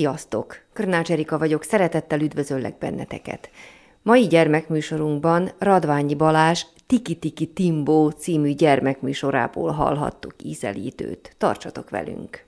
Sziasztok! 0.00 0.56
Körnács 0.72 1.10
Erika 1.10 1.38
vagyok, 1.38 1.62
szeretettel 1.62 2.20
üdvözöllek 2.20 2.78
benneteket. 2.78 3.50
Mai 4.02 4.26
gyermekműsorunkban 4.26 5.50
Radványi 5.58 6.14
Balázs 6.14 6.64
Tiki-Tiki 6.86 7.46
Timbó 7.46 8.10
című 8.10 8.52
gyermekműsorából 8.52 9.70
hallhattuk 9.70 10.34
ízelítőt. 10.42 11.34
Tartsatok 11.38 11.90
velünk! 11.90 12.44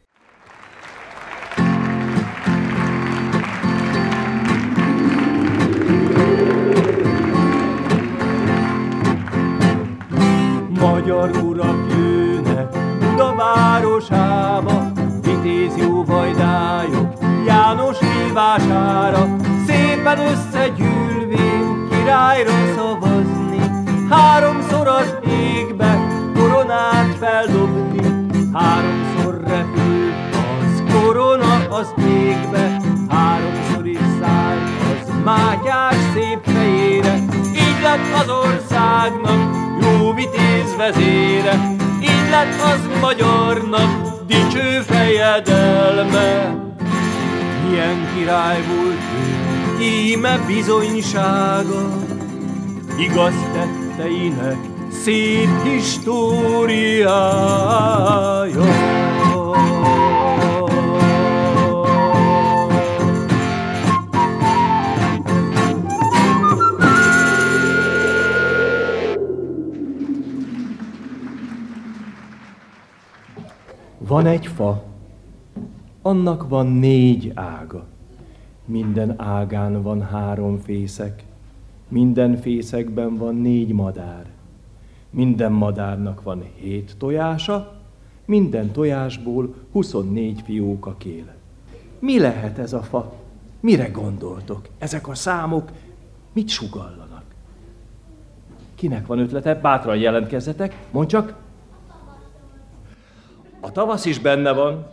Magyar 10.68 11.30
urak 11.30 11.90
jönnek 11.90 12.70
Buda 12.98 13.34
városába, 13.34 14.92
vitéz 15.22 15.76
jó 15.76 16.04
vajdályok 16.04 16.61
János 18.34 18.62
hívására, 18.62 19.36
szépen 19.66 20.18
összegyűlvén 20.18 21.88
királyra 21.90 22.50
szavazni, 22.76 23.58
háromszor 24.10 24.88
az 24.88 25.14
égbe 25.26 26.06
koronát 26.34 27.16
feldobni, 27.20 28.30
háromszor 28.52 29.40
repül 29.46 30.12
az 30.32 30.82
korona 30.92 31.68
az 31.70 31.94
égbe, 31.98 32.80
háromszor 33.08 33.86
is 33.86 33.98
száll 34.20 34.58
az 34.92 35.12
mátyás 35.24 35.96
szép 36.14 36.38
fejére, 36.42 37.14
így 37.54 37.80
lett 37.82 38.22
az 38.22 38.28
országnak 38.28 39.56
jó 39.80 40.12
vitéz 40.12 40.76
vezére, 40.76 41.74
így 42.00 42.30
lett 42.30 42.60
az 42.62 43.00
magyarnak 43.00 44.24
dicső 44.26 44.80
fejedelme. 44.80 46.70
Milyen 47.72 48.14
király 48.14 48.62
volt 48.66 49.00
ő, 49.78 49.82
íme 49.82 50.38
bizonysága, 50.46 51.88
igaz 52.98 53.34
tetteinek 53.52 54.56
szép 54.90 55.62
históriája. 55.62 57.10
Van 73.98 74.26
egy 74.26 74.46
fa, 74.56 74.91
annak 76.02 76.48
van 76.48 76.66
négy 76.66 77.32
ága. 77.34 77.84
Minden 78.64 79.20
ágán 79.20 79.82
van 79.82 80.02
három 80.02 80.58
fészek, 80.58 81.24
minden 81.88 82.36
fészekben 82.36 83.16
van 83.16 83.34
négy 83.34 83.72
madár. 83.72 84.26
Minden 85.10 85.52
madárnak 85.52 86.22
van 86.22 86.44
hét 86.54 86.94
tojása, 86.98 87.72
minden 88.24 88.72
tojásból 88.72 89.54
24 89.72 90.40
fióka 90.40 90.94
kél. 90.98 91.34
Mi 91.98 92.18
lehet 92.18 92.58
ez 92.58 92.72
a 92.72 92.82
fa? 92.82 93.12
Mire 93.60 93.88
gondoltok? 93.88 94.68
Ezek 94.78 95.08
a 95.08 95.14
számok 95.14 95.70
mit 96.32 96.48
sugallanak? 96.48 97.22
Kinek 98.74 99.06
van 99.06 99.18
ötlete? 99.18 99.54
Bátran 99.54 99.96
jelentkezzetek, 99.96 100.86
mondd 100.90 101.06
csak. 101.06 101.34
A 103.60 103.72
tavasz 103.72 104.04
is 104.04 104.18
benne 104.18 104.52
van. 104.52 104.86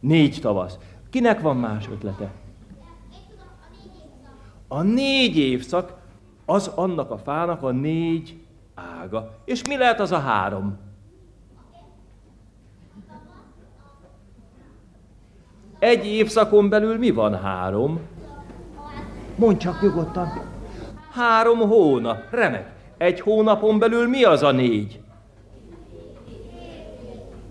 Négy 0.00 0.38
tavasz. 0.40 0.78
Kinek 1.10 1.40
van 1.40 1.56
más 1.56 1.88
ötlete? 1.88 2.30
A 4.68 4.82
négy 4.82 5.36
évszak 5.36 5.98
az 6.44 6.66
annak 6.66 7.10
a 7.10 7.18
fának 7.18 7.62
a 7.62 7.70
négy 7.70 8.40
ága. 8.74 9.34
És 9.44 9.64
mi 9.64 9.76
lehet 9.76 10.00
az 10.00 10.12
a 10.12 10.18
három? 10.18 10.78
Egy 15.78 16.06
évszakon 16.06 16.68
belül 16.68 16.98
mi 16.98 17.10
van 17.10 17.40
három? 17.40 18.00
Mondd 19.36 19.56
csak 19.56 19.82
nyugodtan. 19.82 20.28
Három 21.12 21.58
hónap. 21.58 22.30
Remek. 22.30 22.72
Egy 22.96 23.20
hónapon 23.20 23.78
belül 23.78 24.08
mi 24.08 24.24
az 24.24 24.42
a 24.42 24.50
négy? 24.50 25.00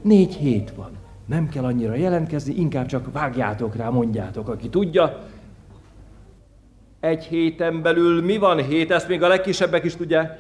Négy 0.02 0.36
hét 0.36 0.74
van. 0.76 0.99
Nem 1.30 1.50
kell 1.50 1.64
annyira 1.64 1.96
jelentkezni, 1.96 2.54
inkább 2.54 2.86
csak 2.86 3.12
vágjátok 3.12 3.76
rá, 3.76 3.90
mondjátok, 3.90 4.50
aki 4.50 4.70
tudja. 4.70 5.20
Egy 7.00 7.24
héten 7.24 7.82
belül 7.82 8.24
mi 8.24 8.38
van 8.38 8.58
hét, 8.64 8.92
ezt 8.92 9.08
még 9.08 9.24
a 9.24 9.28
legkisebbek 9.28 9.84
is 9.84 9.96
tudják. 9.96 10.40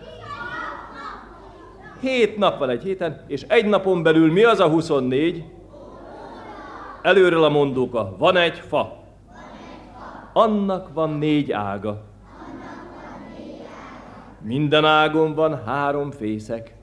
Hét 1.99 2.37
nap 2.37 2.59
van 2.59 2.69
egy 2.69 2.83
héten, 2.83 3.21
és 3.27 3.45
egy 3.47 3.65
napon 3.65 4.03
belül 4.03 4.31
mi 4.31 4.43
az 4.43 4.59
a 4.59 4.67
24? 4.67 5.43
Előről 7.01 7.43
a 7.43 7.49
mondóka, 7.49 8.15
van 8.17 8.37
egy 8.37 8.57
fa. 8.57 9.03
Annak 10.33 10.93
van 10.93 11.09
négy 11.09 11.51
ága. 11.51 12.01
Minden 14.41 14.85
ágon 14.85 15.33
van 15.33 15.63
három 15.65 16.11
fészek. 16.11 16.78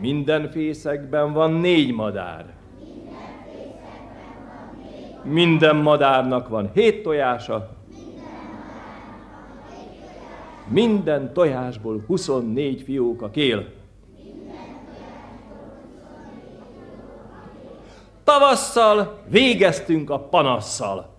Minden 0.00 0.50
fészekben 0.50 1.32
van 1.32 1.52
négy 1.52 1.94
madár. 1.94 2.54
Minden 5.22 5.76
madárnak 5.76 6.48
van 6.48 6.70
hét 6.74 7.02
tojása. 7.02 7.70
Minden 10.68 11.32
tojásból 11.32 12.04
24 12.06 12.82
fióka 12.82 13.30
kél. 13.30 13.66
Tavasszal 18.24 19.18
végeztünk 19.28 20.10
a 20.10 20.18
panasszal. 20.18 21.14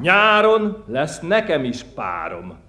Nyáron 0.00 0.84
lesz 0.86 1.20
nekem 1.20 1.64
is 1.64 1.82
párom. 1.82 2.63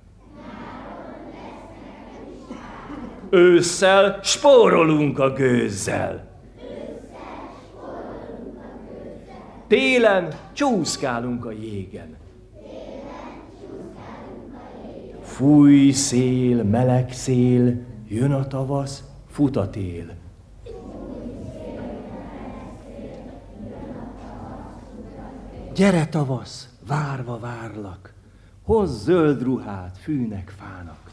Ősszel 3.29 4.19
spórolunk 4.23 5.19
a 5.19 5.33
gőzzel. 5.33 6.33
Télen 9.67 10.33
csúszkálunk 10.53 11.45
a 11.45 11.51
jégen. 11.51 12.15
Fúj 15.23 15.91
szél, 15.91 16.63
meleg 16.63 17.11
szél, 17.11 17.81
jön 18.07 18.31
a 18.31 18.47
tavasz, 18.47 19.03
fut 19.29 19.55
a 19.55 19.69
tél. 19.69 20.05
Gyere 25.75 26.07
tavasz, 26.07 26.69
várva 26.87 27.39
várlak, 27.39 28.13
hozz 28.63 29.03
zöld 29.03 29.41
ruhát 29.41 29.97
fűnek, 29.97 30.53
fának. 30.57 31.04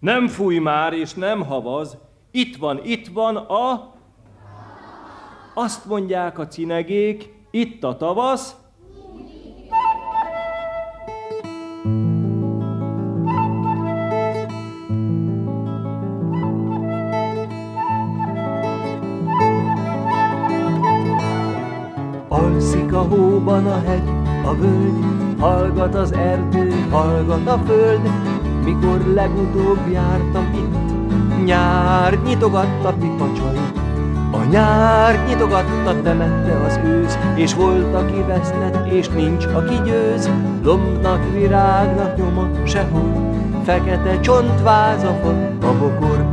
Nem 0.00 0.28
fúj 0.28 0.58
már 0.58 0.92
és 0.92 1.14
nem 1.14 1.44
havaz, 1.44 1.96
itt 2.30 2.56
van, 2.56 2.80
itt 2.84 3.08
van 3.08 3.36
a... 3.36 3.94
Azt 5.54 5.84
mondják 5.84 6.38
a 6.38 6.46
cinegék, 6.46 7.34
itt 7.50 7.84
a 7.84 7.96
tavasz, 7.96 8.56
Alszik 22.28 22.92
a 22.92 23.02
hóban 23.02 23.66
a 23.66 23.80
hegy, 23.80 24.08
a 24.44 24.54
völgy, 24.54 25.04
hallgat 25.38 25.94
az 25.94 26.12
erdő, 26.12 26.88
hallgat 26.90 27.46
a 27.46 27.58
föld, 27.58 28.08
mikor 28.70 29.00
legutóbb 29.14 29.92
jártam 29.92 30.50
itt, 30.54 31.44
nyár 31.44 32.18
nyitogatta 32.24 32.92
pipacsait, 33.00 33.78
a 34.32 34.44
nyár 34.50 35.24
nyitogatta, 35.28 36.02
temette 36.02 36.64
az 36.66 36.80
ősz, 36.84 37.18
és 37.34 37.54
volt, 37.54 37.94
aki 37.94 38.24
vesztett, 38.26 38.92
és 38.92 39.08
nincs, 39.08 39.44
aki 39.44 39.74
győz. 39.84 40.30
Lombnak, 40.64 41.32
virágnak 41.32 42.16
nyoma 42.16 42.48
sehol, 42.64 43.32
fekete 43.64 44.20
csontváz 44.20 45.04
a 45.04 45.16
bokor. 45.60 46.24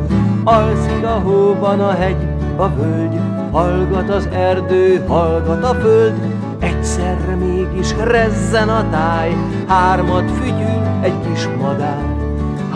Alszik 0.44 1.04
a 1.04 1.22
hóban 1.24 1.80
a 1.80 1.92
hegy, 1.92 2.28
a 2.56 2.69
völgy, 2.69 3.19
hallgat 3.51 4.10
az 4.10 4.28
erdő, 4.31 5.04
hallgat 5.07 5.63
a 5.63 5.74
föld, 5.74 6.13
egyszerre 6.60 7.36
mégis 7.36 7.95
rezzen 8.04 8.69
a 8.69 8.90
táj, 8.90 9.36
hármat 9.68 10.31
fügyül 10.31 10.81
egy 11.01 11.16
kis 11.30 11.48
madár. 11.62 12.17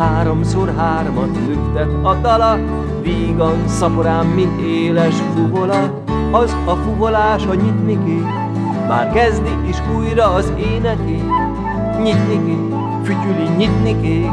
Háromszor 0.01 0.73
hármat 0.77 1.37
lüktet 1.47 1.89
a 2.03 2.13
dala, 2.13 2.59
vígan 3.01 3.67
szaporám, 3.67 4.27
mint 4.27 4.61
éles 4.61 5.15
fuvola, 5.35 6.03
az 6.31 6.55
a 6.65 6.75
fuvolás 6.75 7.45
a 7.45 7.53
nyitniké, 7.53 8.21
már 8.87 9.11
kezdi 9.13 9.49
is 9.67 9.77
újra 9.97 10.33
az 10.33 10.53
éneké. 10.57 11.23
Nyitniké, 12.03 12.57
fütyüli 13.03 13.49
nyitnikék, 13.57 14.31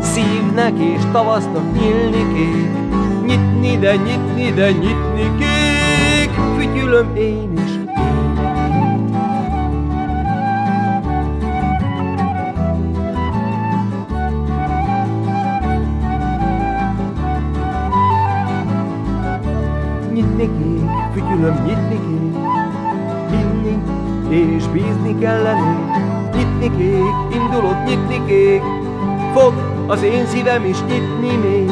szívnek 0.00 0.78
és 0.78 1.02
tavasznak 1.12 1.72
nyílnikék, 1.72 2.70
nyitni 3.26 3.78
de 3.78 3.96
nyitni 3.96 4.52
de 4.52 4.70
nyitnikék, 4.70 6.30
fütyülöm 6.56 7.16
én 7.16 7.52
is. 7.52 7.83
Fütyülöm 21.44 21.64
nyitni 21.64 22.00
kék, 22.06 22.36
hinni 23.30 23.82
és 24.28 24.66
bízni 24.66 25.18
kellene, 25.18 25.78
nyitni 26.34 26.76
kék, 26.76 27.36
indulok 27.36 27.84
nyitni 27.86 28.24
kék, 28.26 28.62
fog 29.34 29.52
az 29.86 30.02
én 30.02 30.26
szívem 30.26 30.64
is 30.64 30.82
nyitni 30.82 31.36
még, 31.36 31.70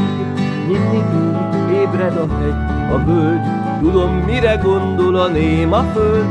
nyitni 0.69 1.03
kék, 1.11 1.79
ébred 1.81 2.17
a 2.17 2.27
hegy, 2.39 2.95
a 2.95 3.05
völgy, 3.05 3.41
tudom 3.81 4.11
mire 4.27 4.57
gondol 4.57 5.17
a 5.17 5.29
néma 5.29 5.83
föld, 5.83 6.27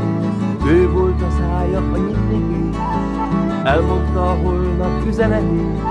ő 0.66 0.90
volt 0.90 1.22
a 1.22 1.30
szája 1.30 1.78
a 1.78 1.96
nyitni 1.96 2.44
kék, 2.48 2.80
elmondta 3.64 4.30
a 4.30 4.36
holnap 4.42 5.06
üzenetét, 5.06 5.82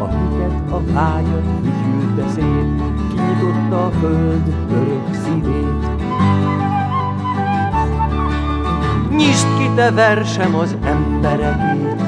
a 0.00 0.08
hitet, 0.08 0.70
a 0.70 0.80
vágyat 0.92 1.44
fütyülte 1.62 2.28
szét, 2.28 2.82
kinyitotta 3.08 3.86
a 3.86 3.90
föld 3.90 4.54
örök 4.70 5.14
szívét. 5.24 5.92
Nyisd 9.22 9.46
ki 9.58 9.70
te 9.74 9.90
versem 9.90 10.54
az 10.54 10.76
emberekét. 10.84 12.02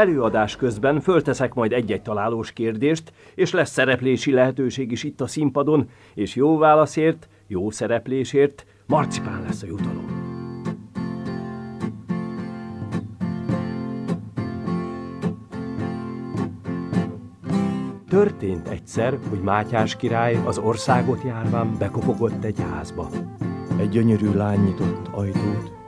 Előadás 0.00 0.56
közben 0.56 1.00
fölteszek 1.00 1.54
majd 1.54 1.72
egy-egy 1.72 2.02
találós 2.02 2.52
kérdést, 2.52 3.12
és 3.34 3.52
lesz 3.52 3.70
szereplési 3.70 4.32
lehetőség 4.32 4.90
is 4.90 5.04
itt 5.04 5.20
a 5.20 5.26
színpadon, 5.26 5.88
és 6.14 6.34
jó 6.34 6.58
válaszért, 6.58 7.28
jó 7.46 7.70
szereplésért 7.70 8.66
marcipán 8.86 9.42
lesz 9.42 9.62
a 9.62 9.66
jutalom. 9.66 10.06
Történt 18.08 18.68
egyszer, 18.68 19.18
hogy 19.28 19.40
Mátyás 19.40 19.96
király 19.96 20.36
az 20.44 20.58
országot 20.58 21.22
járván 21.22 21.76
bekopogott 21.78 22.44
egy 22.44 22.60
házba. 22.60 23.08
Egy 23.78 23.88
gyönyörű 23.88 24.32
lány 24.32 24.60
nyitott 24.60 25.08
ajtót, 25.10 25.79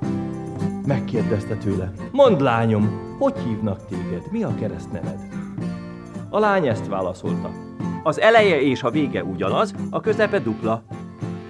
Megkérdezte 0.86 1.56
tőle. 1.56 1.92
Mondd 2.12 2.42
lányom, 2.42 3.16
hogy 3.18 3.34
hívnak 3.38 3.86
téged? 3.86 4.22
Mi 4.30 4.42
a 4.42 4.54
keresztneved? 4.54 5.18
A 6.28 6.38
lány 6.38 6.66
ezt 6.66 6.86
válaszolta. 6.86 7.50
Az 8.02 8.20
eleje 8.20 8.60
és 8.60 8.82
a 8.82 8.90
vége 8.90 9.24
ugyanaz, 9.24 9.74
a 9.90 10.00
közepe 10.00 10.38
dupla. 10.38 10.82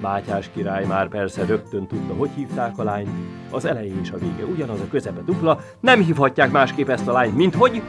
Mátyás 0.01 0.51
király 0.55 0.87
már 0.87 1.09
persze 1.09 1.45
rögtön 1.45 1.87
tudta, 1.87 2.15
hogy 2.15 2.31
hívták 2.35 2.79
a 2.79 2.83
lányt. 2.83 3.09
Az 3.51 3.65
eleje 3.65 3.95
és 4.01 4.11
a 4.11 4.19
vége 4.19 4.45
ugyanaz, 4.45 4.81
a 4.81 4.89
közepe 4.91 5.21
dupla. 5.25 5.61
Nem 5.81 6.01
hívhatják 6.01 6.51
másképp 6.51 6.89
ezt 6.89 7.09
a 7.09 7.13
lányt, 7.13 7.37
mint 7.37 7.55
hogy... 7.55 7.83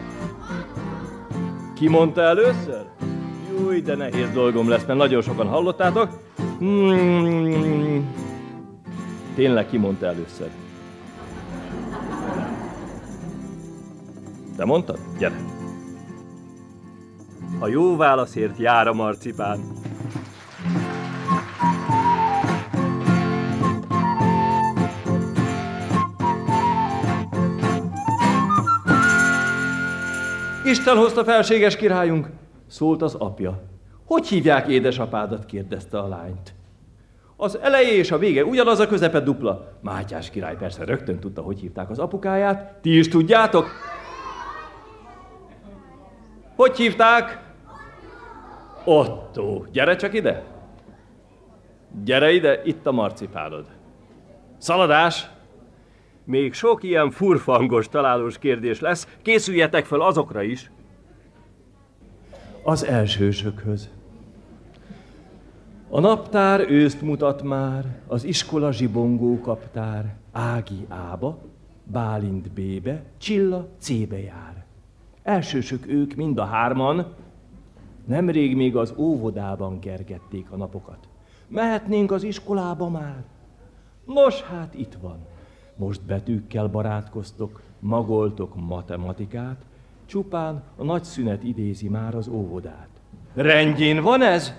Ki 1.76 1.88
mondta 1.88 2.22
először? 2.22 2.86
Júj, 3.50 3.82
de 3.82 3.96
nehéz 3.96 4.32
dolgom 4.34 4.70
lesz, 4.70 4.86
mert 4.86 5.00
nagyon 5.00 5.22
sokan 5.22 5.48
hallottátok. 5.48 6.10
Hmm. 6.60 8.14
Tényleg 9.36 9.68
ki 9.68 9.78
mondta 9.78 10.06
először? 10.06 10.50
Te 14.56 14.66
mondtad? 14.66 15.00
Gyere! 15.20 15.36
A 17.60 17.68
jó 17.68 17.96
válaszért 17.96 18.58
jár 18.58 18.88
a 18.88 18.94
marcipán. 18.94 19.60
Isten 30.66 30.98
hozta 30.98 31.24
felséges 31.24 31.76
királyunk, 31.76 32.30
szólt 32.68 33.02
az 33.02 33.16
apja. 33.16 33.62
Hogy 34.06 34.28
hívják 34.28 34.68
édesapádat? 34.68 35.46
kérdezte 35.46 36.00
a 36.00 36.08
lányt. 36.08 36.54
Az 37.36 37.58
eleje 37.58 37.94
és 37.94 38.12
a 38.12 38.18
vége 38.18 38.46
ugyanaz 38.46 38.80
a 38.80 38.88
közepe 38.88 39.20
dupla. 39.20 39.78
Mátyás 39.82 40.30
király 40.30 40.56
persze 40.56 40.86
rögtön 40.86 41.20
tudta, 41.20 41.42
hogy 41.42 41.60
hívták 41.60 41.90
az 41.90 42.00
apukáját. 42.00 42.80
Ti 42.82 42.98
is 42.98 43.08
tudjátok? 43.08 43.68
Hogy 46.64 46.78
hívták? 46.78 47.44
Otto. 48.84 49.64
Gyere 49.72 49.96
csak 49.96 50.14
ide. 50.14 50.44
Gyere 52.04 52.32
ide, 52.32 52.62
itt 52.64 52.86
a 52.86 52.92
marcipánod. 52.92 53.66
Szaladás! 54.58 55.30
Még 56.24 56.54
sok 56.54 56.84
ilyen 56.84 57.12
furfangos 57.12 57.90
találós 57.90 58.38
kérdés 58.38 58.80
lesz, 58.80 59.08
készüljetek 59.22 59.86
fel 59.86 60.02
azokra 60.02 60.42
is. 60.42 60.72
Az 62.64 62.86
elsősökhöz. 62.86 63.90
A 65.90 66.00
naptár 66.00 66.60
őszt 66.60 67.02
mutat 67.02 67.42
már, 67.42 67.86
az 68.08 68.24
iskola 68.24 68.72
zsibongó 68.72 69.40
kaptár, 69.40 70.16
Ági 70.32 70.86
Ába, 70.90 71.42
Bálint 71.84 72.52
B-be, 72.52 73.04
Csilla 73.18 73.68
C-be 73.80 74.20
jár. 74.20 74.63
Elsősök 75.24 75.88
ők 75.88 76.16
mind 76.16 76.38
a 76.38 76.46
hárman, 76.46 77.14
nemrég 78.06 78.56
még 78.56 78.76
az 78.76 78.94
óvodában 78.98 79.80
kergették 79.80 80.52
a 80.52 80.56
napokat. 80.56 81.08
Mehetnénk 81.48 82.12
az 82.12 82.24
iskolába 82.24 82.90
már. 82.90 83.24
Nos, 84.06 84.42
hát 84.42 84.74
itt 84.74 84.98
van. 85.02 85.18
Most 85.76 86.02
betűkkel 86.02 86.68
barátkoztok, 86.68 87.62
magoltok 87.80 88.56
matematikát, 88.56 89.62
csupán 90.06 90.64
a 90.78 90.84
nagy 90.84 91.04
szünet 91.04 91.44
idézi 91.44 91.90
már 91.90 92.16
az 92.16 92.28
óvodát. 92.28 92.90
Rendjén 93.34 94.02
van 94.02 94.22
ez? 94.22 94.54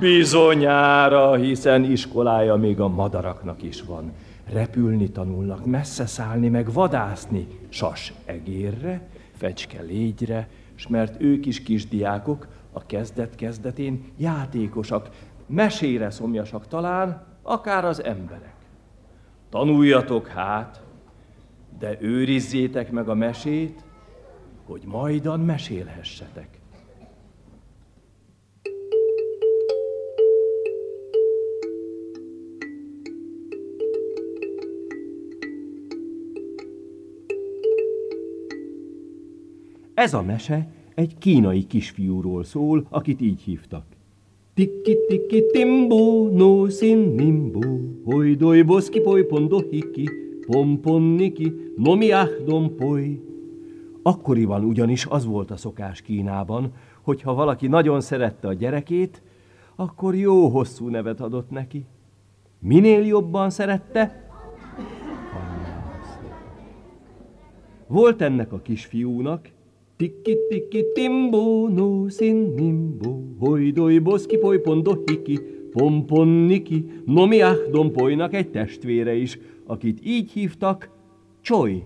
Bizonyára, 0.00 1.34
hiszen 1.34 1.84
iskolája 1.84 2.54
még 2.54 2.80
a 2.80 2.88
madaraknak 2.88 3.62
is 3.62 3.82
van 3.82 4.12
repülni 4.52 5.10
tanulnak, 5.10 5.66
messze 5.66 6.06
szállni, 6.06 6.48
meg 6.48 6.72
vadászni, 6.72 7.46
sas 7.68 8.12
egérre, 8.24 9.08
fecske 9.32 9.82
légyre, 9.82 10.48
s 10.74 10.86
mert 10.86 11.20
ők 11.20 11.46
is 11.46 11.62
kisdiákok, 11.62 12.48
a 12.72 12.86
kezdet-kezdetén 12.86 14.04
játékosak, 14.16 15.08
mesére 15.46 16.10
szomjasak 16.10 16.68
talán, 16.68 17.24
akár 17.42 17.84
az 17.84 18.04
emberek. 18.04 18.54
Tanuljatok 19.50 20.26
hát, 20.26 20.82
de 21.78 21.96
őrizzétek 22.00 22.90
meg 22.90 23.08
a 23.08 23.14
mesét, 23.14 23.84
hogy 24.64 24.82
majdan 24.84 25.40
mesélhessetek. 25.40 26.61
Ez 39.94 40.14
a 40.14 40.22
mese 40.22 40.68
egy 40.94 41.18
kínai 41.18 41.66
kisfiúról 41.66 42.44
szól, 42.44 42.86
akit 42.88 43.20
így 43.20 43.40
hívtak. 43.40 43.84
Tiki 44.54 44.96
tiki 45.08 45.46
timbo, 45.52 46.28
no 46.28 46.68
sin 46.68 46.98
nimbo, 46.98 47.60
hoi 48.04 48.34
doi 48.34 48.62
boski 48.62 49.00
poi 49.00 49.22
pondo 49.22 49.60
hiki, 49.70 50.10
pompon 50.46 51.02
niki, 51.02 51.52
no 51.76 51.94
mi 51.94 52.10
ahdon 52.10 52.76
poi. 52.76 53.20
Akkoriban 54.02 54.64
ugyanis 54.64 55.06
az 55.06 55.24
volt 55.24 55.50
a 55.50 55.56
szokás 55.56 56.02
Kínában, 56.02 56.72
hogy 57.02 57.22
ha 57.22 57.34
valaki 57.34 57.66
nagyon 57.66 58.00
szerette 58.00 58.48
a 58.48 58.52
gyerekét, 58.52 59.22
akkor 59.76 60.14
jó 60.14 60.48
hosszú 60.48 60.88
nevet 60.88 61.20
adott 61.20 61.50
neki. 61.50 61.84
Minél 62.58 63.06
jobban 63.06 63.50
szerette, 63.50 64.22
Volt 67.86 68.22
ennek 68.22 68.52
a 68.52 68.60
kisfiúnak, 68.60 69.48
Tiki 70.02 70.36
tiki 70.48 70.84
timbo 70.94 71.68
no 71.68 72.08
sin 72.08 72.54
nimbo, 72.54 73.22
hojdoi 73.38 73.98
boszki 73.98 74.36
poly 74.36 74.58
pondo 74.58 75.02
hiki, 75.06 75.38
pompon 75.70 76.28
niki, 76.28 77.02
nomi 77.06 77.40
ahdon 77.42 77.92
polynak 77.92 78.34
egy 78.34 78.50
testvére 78.50 79.14
is, 79.14 79.38
akit 79.66 80.04
így 80.04 80.30
hívtak, 80.30 80.90
Csoly. 81.40 81.84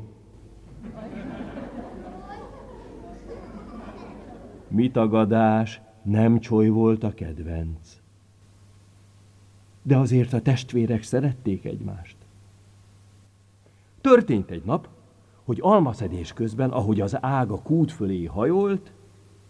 Mi 4.68 4.90
tagadás, 4.90 5.80
nem 6.02 6.38
Csoly 6.38 6.68
volt 6.68 7.04
a 7.04 7.14
kedvenc. 7.14 8.00
De 9.82 9.96
azért 9.96 10.32
a 10.32 10.40
testvérek 10.40 11.02
szerették 11.02 11.64
egymást. 11.64 12.16
Történt 14.00 14.50
egy 14.50 14.64
nap, 14.64 14.88
hogy 15.46 15.58
almaszedés 15.60 16.32
közben, 16.32 16.70
ahogy 16.70 17.00
az 17.00 17.16
ág 17.20 17.50
a 17.50 17.62
kút 17.62 17.92
fölé 17.92 18.24
hajolt, 18.24 18.92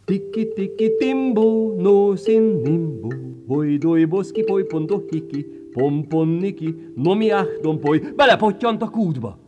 Tiki 0.06 0.52
tiki 0.52 0.94
timbo, 0.96 1.74
no 1.76 2.16
sin 2.16 2.42
nimbo, 2.62 3.08
hoi 3.48 3.76
doi 3.76 4.04
boszki 4.04 4.42
poly 4.42 4.64
pondo 4.64 5.02
hiki, 5.10 5.46
pompon 5.72 6.28
niki, 6.28 6.92
nomi 6.94 7.30
ahdon 7.30 7.80
poly, 7.80 7.98
belepottyant 8.16 8.82
a 8.82 8.88
kútba. 8.88 9.38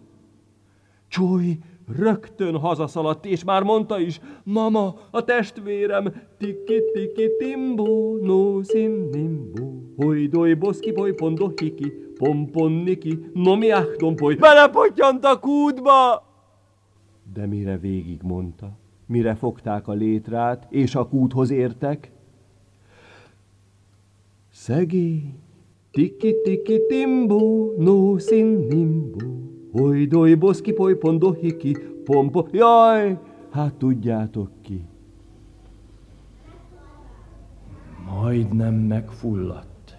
Csúj 1.09 1.59
rögtön 1.99 2.57
hazaszaladt, 2.57 3.27
és 3.27 3.45
már 3.45 3.63
mondta 3.63 4.01
is, 4.01 4.21
mama, 4.45 4.95
a 5.11 5.25
testvérem, 5.25 6.13
tiki 6.39 6.83
tiki 6.93 7.31
timbo, 7.39 8.17
no 8.23 8.63
sin 8.63 9.09
nimbo, 9.13 9.65
hoi 9.97 10.27
doi 10.27 10.55
boszki 10.55 10.93
poly 10.93 11.13
pondo 11.13 11.53
hiki, 11.57 11.93
pompon 12.15 12.73
niki, 12.73 13.19
nomi 13.35 13.71
ahdon 13.71 14.17
poly, 14.17 14.35
belepottyant 14.35 15.25
a 15.25 15.39
kútba. 15.39 16.28
De 17.33 17.47
mire 17.47 17.79
végig 17.79 18.23
mondta, 18.23 18.77
mire 19.07 19.35
fogták 19.35 19.89
a 19.89 19.93
létrát, 19.93 20.67
és 20.71 20.95
a 20.95 21.09
kúthoz 21.09 21.51
értek, 21.51 22.13
szegény, 24.49 25.39
tiki-tiki 25.91 26.81
timbo, 26.89 27.73
no 27.77 28.19
sin 28.19 28.47
nimbo, 28.47 29.27
hoj 29.73 30.07
doj 30.07 30.35
boszki 30.35 30.73
poly 30.73 30.97
pondo 30.97 31.33
hiki, 31.33 31.77
pompo, 32.05 32.47
jaj, 32.53 33.19
hát 33.51 33.75
tudjátok 33.75 34.51
ki. 34.63 34.85
Majdnem 38.23 38.75
megfulladt. 38.75 39.99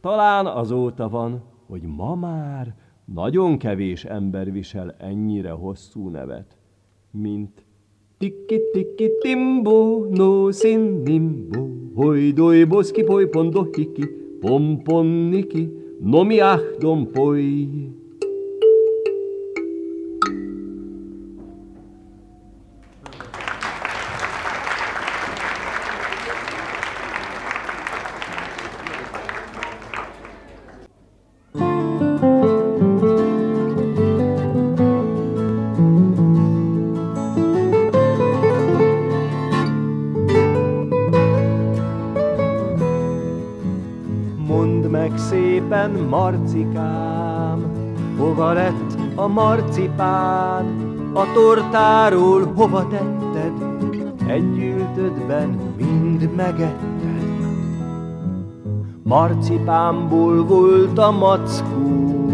Talán 0.00 0.46
azóta 0.46 1.08
van, 1.08 1.42
hogy 1.66 1.82
ma 1.82 2.14
már 2.14 2.74
nagyon 3.14 3.58
kevés 3.58 4.04
ember 4.04 4.52
visel 4.52 4.94
ennyire 4.98 5.50
hosszú 5.50 6.08
nevet, 6.08 6.56
mint 7.10 7.64
Tiki 8.18 8.60
tiki 8.72 9.10
timbo, 9.20 10.06
no 10.10 10.50
sin 10.50 11.02
nimbo, 11.04 11.68
hoi 11.94 12.32
doi 12.32 12.64
boski 12.64 13.02
poi 13.02 13.26
pondo 13.26 13.68
hiki, 13.72 14.04
pompon 14.40 15.06
niki, 15.06 15.68
no 16.00 16.22
mi 16.22 16.40
ahdon 16.40 17.10
poi. 17.12 17.68
marcikám, 17.68 18.01
marcipán, 49.32 50.64
a 51.14 51.32
tortáról 51.34 52.52
hova 52.56 52.86
tetted, 52.88 53.52
egy 54.26 54.58
ültödben 54.58 55.58
mind 55.76 56.34
megetted. 56.36 57.00
Marcipámból 59.02 60.44
volt 60.44 60.98
a 60.98 61.10
mackó, 61.10 62.30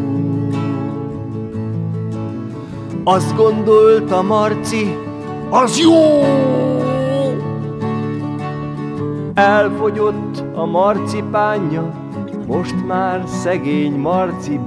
azt 3.04 3.36
gondolta 3.36 4.22
Marci, 4.22 4.96
az 5.50 5.78
jó! 5.78 6.22
Elfogyott 9.34 10.42
a 10.54 10.64
marcipánja, 10.64 11.94
most 12.46 12.86
már 12.86 13.22
szegény 13.26 13.98
Marci 13.98 14.60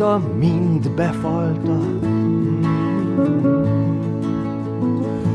Megkóstolta, 0.00 0.36
mind 0.38 0.90
befalta, 0.90 1.78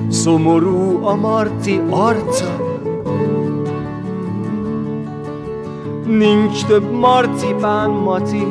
Szomorú 0.10 1.06
a 1.06 1.16
Marci 1.16 1.82
arca, 1.90 2.58
Nincs 6.06 6.66
több 6.66 6.92
marcipán 6.92 7.90
maci, 7.90 8.44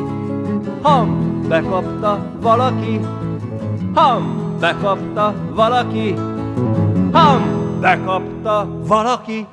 ham, 0.83 1.42
bekapta 1.49 2.30
valaki, 2.40 3.00
ham, 3.94 4.56
bekapta 4.61 5.35
valaki, 5.54 6.14
ham, 7.12 7.42
bekapta 7.80 8.68
valaki. 8.87 9.47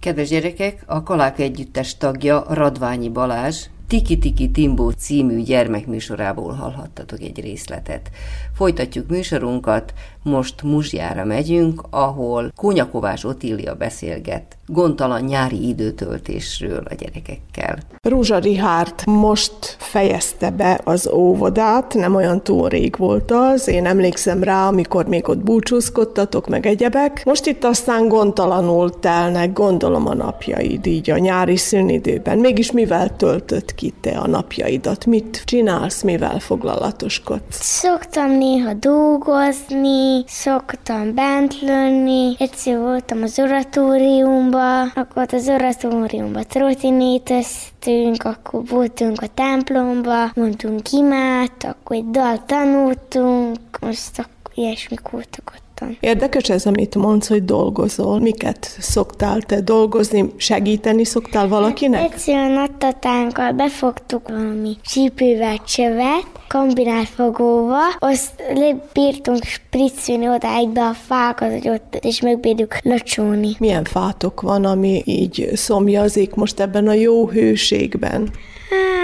Kedves 0.00 0.28
gyerekek, 0.28 0.82
a 0.86 1.02
Kalák 1.02 1.38
Együttes 1.38 1.96
tagja 1.96 2.44
Radványi 2.48 3.08
Balázs 3.08 3.73
Tiki 3.94 4.18
Tiki 4.18 4.50
Timbó 4.50 4.90
című 4.90 5.42
gyermekműsorából 5.42 6.52
hallhattatok 6.52 7.20
egy 7.20 7.40
részletet. 7.40 8.10
Folytatjuk 8.54 9.08
műsorunkat, 9.08 9.94
most 10.22 10.62
Muzsjára 10.62 11.24
megyünk, 11.24 11.82
ahol 11.90 12.52
Kónyakovás 12.56 13.24
Otília 13.24 13.74
beszélget 13.74 14.56
gondtalan 14.66 15.20
nyári 15.20 15.68
időtöltésről 15.68 16.82
a 16.90 16.94
gyerekekkel. 16.94 17.78
Rúzsa 18.02 18.38
Rihárd 18.38 19.06
most 19.06 19.76
fejezte 19.78 20.50
be 20.50 20.80
az 20.84 21.08
óvodát, 21.08 21.94
nem 21.94 22.14
olyan 22.14 22.42
túl 22.42 22.68
rég 22.68 22.96
volt 22.96 23.30
az, 23.30 23.68
én 23.68 23.86
emlékszem 23.86 24.42
rá, 24.42 24.66
amikor 24.66 25.06
még 25.06 25.28
ott 25.28 25.38
búcsúzkodtatok, 25.38 26.48
meg 26.48 26.66
egyebek. 26.66 27.22
Most 27.24 27.46
itt 27.46 27.64
aztán 27.64 28.08
gondtalanul 28.08 28.98
telnek, 28.98 29.52
gondolom 29.52 30.06
a 30.06 30.14
napjaid 30.14 30.86
így 30.86 31.10
a 31.10 31.18
nyári 31.18 31.56
szünidőben. 31.56 32.38
Mégis 32.38 32.72
mivel 32.72 33.16
töltött 33.16 33.74
ki 33.74 33.94
te 34.00 34.10
a 34.10 34.26
napjaidat? 34.26 35.06
Mit 35.06 35.42
csinálsz, 35.44 36.02
mivel 36.02 36.38
foglalatoskodsz? 36.38 37.42
Szoktam 37.50 38.30
néha 38.30 38.72
dolgozni, 38.72 40.24
szoktam 40.26 41.14
bent 41.14 41.60
lenni, 41.60 42.36
egyszer 42.38 42.78
voltam 42.78 43.22
az 43.22 43.38
oratóriumban, 43.38 44.53
templomba, 44.54 45.00
akkor 45.00 45.34
az 45.34 45.48
oratóriumba 45.48 46.44
trotinéteztünk, 46.44 48.24
akkor 48.24 48.66
voltunk 48.66 49.22
a 49.22 49.26
templomba, 49.26 50.30
mondtunk 50.34 50.92
imát, 50.92 51.64
akkor 51.64 51.96
egy 51.96 52.10
dal 52.10 52.44
tanultunk, 52.44 53.58
most 53.80 54.18
akkor 54.18 54.52
ilyesmik 54.54 55.08
voltak 55.08 55.52
ott. 55.54 55.63
Nyugodtan. 55.80 55.96
Érdekes 56.00 56.48
ez, 56.48 56.66
amit 56.66 56.94
mondsz, 56.94 57.28
hogy 57.28 57.44
dolgozol. 57.44 58.20
Miket 58.20 58.76
szoktál 58.80 59.40
te 59.40 59.60
dolgozni? 59.60 60.32
Segíteni 60.36 61.04
szoktál 61.04 61.48
valakinek? 61.48 62.12
Egyszerűen 62.12 62.50
nattatánkkal 62.50 63.52
befogtuk 63.52 64.28
valami 64.28 64.76
csípővel 64.84 65.58
csövet, 65.66 66.26
kombinált 66.48 67.08
fogóval, 67.08 67.90
azt 67.98 68.42
bírtunk 68.92 69.44
spriccülni 69.44 70.28
odáig 70.28 70.68
be 70.68 70.82
a 70.82 70.94
fákat, 71.06 71.50
hogy 71.50 71.68
ott 71.68 71.98
és 72.00 72.20
megbírjuk 72.20 72.76
locsolni. 72.82 73.50
Milyen 73.58 73.84
fátok 73.84 74.40
van, 74.40 74.64
ami 74.64 75.02
így 75.04 75.50
szomjazik 75.54 76.34
most 76.34 76.60
ebben 76.60 76.88
a 76.88 76.92
jó 76.92 77.28
hőségben? 77.28 78.30
Hát 78.70 79.03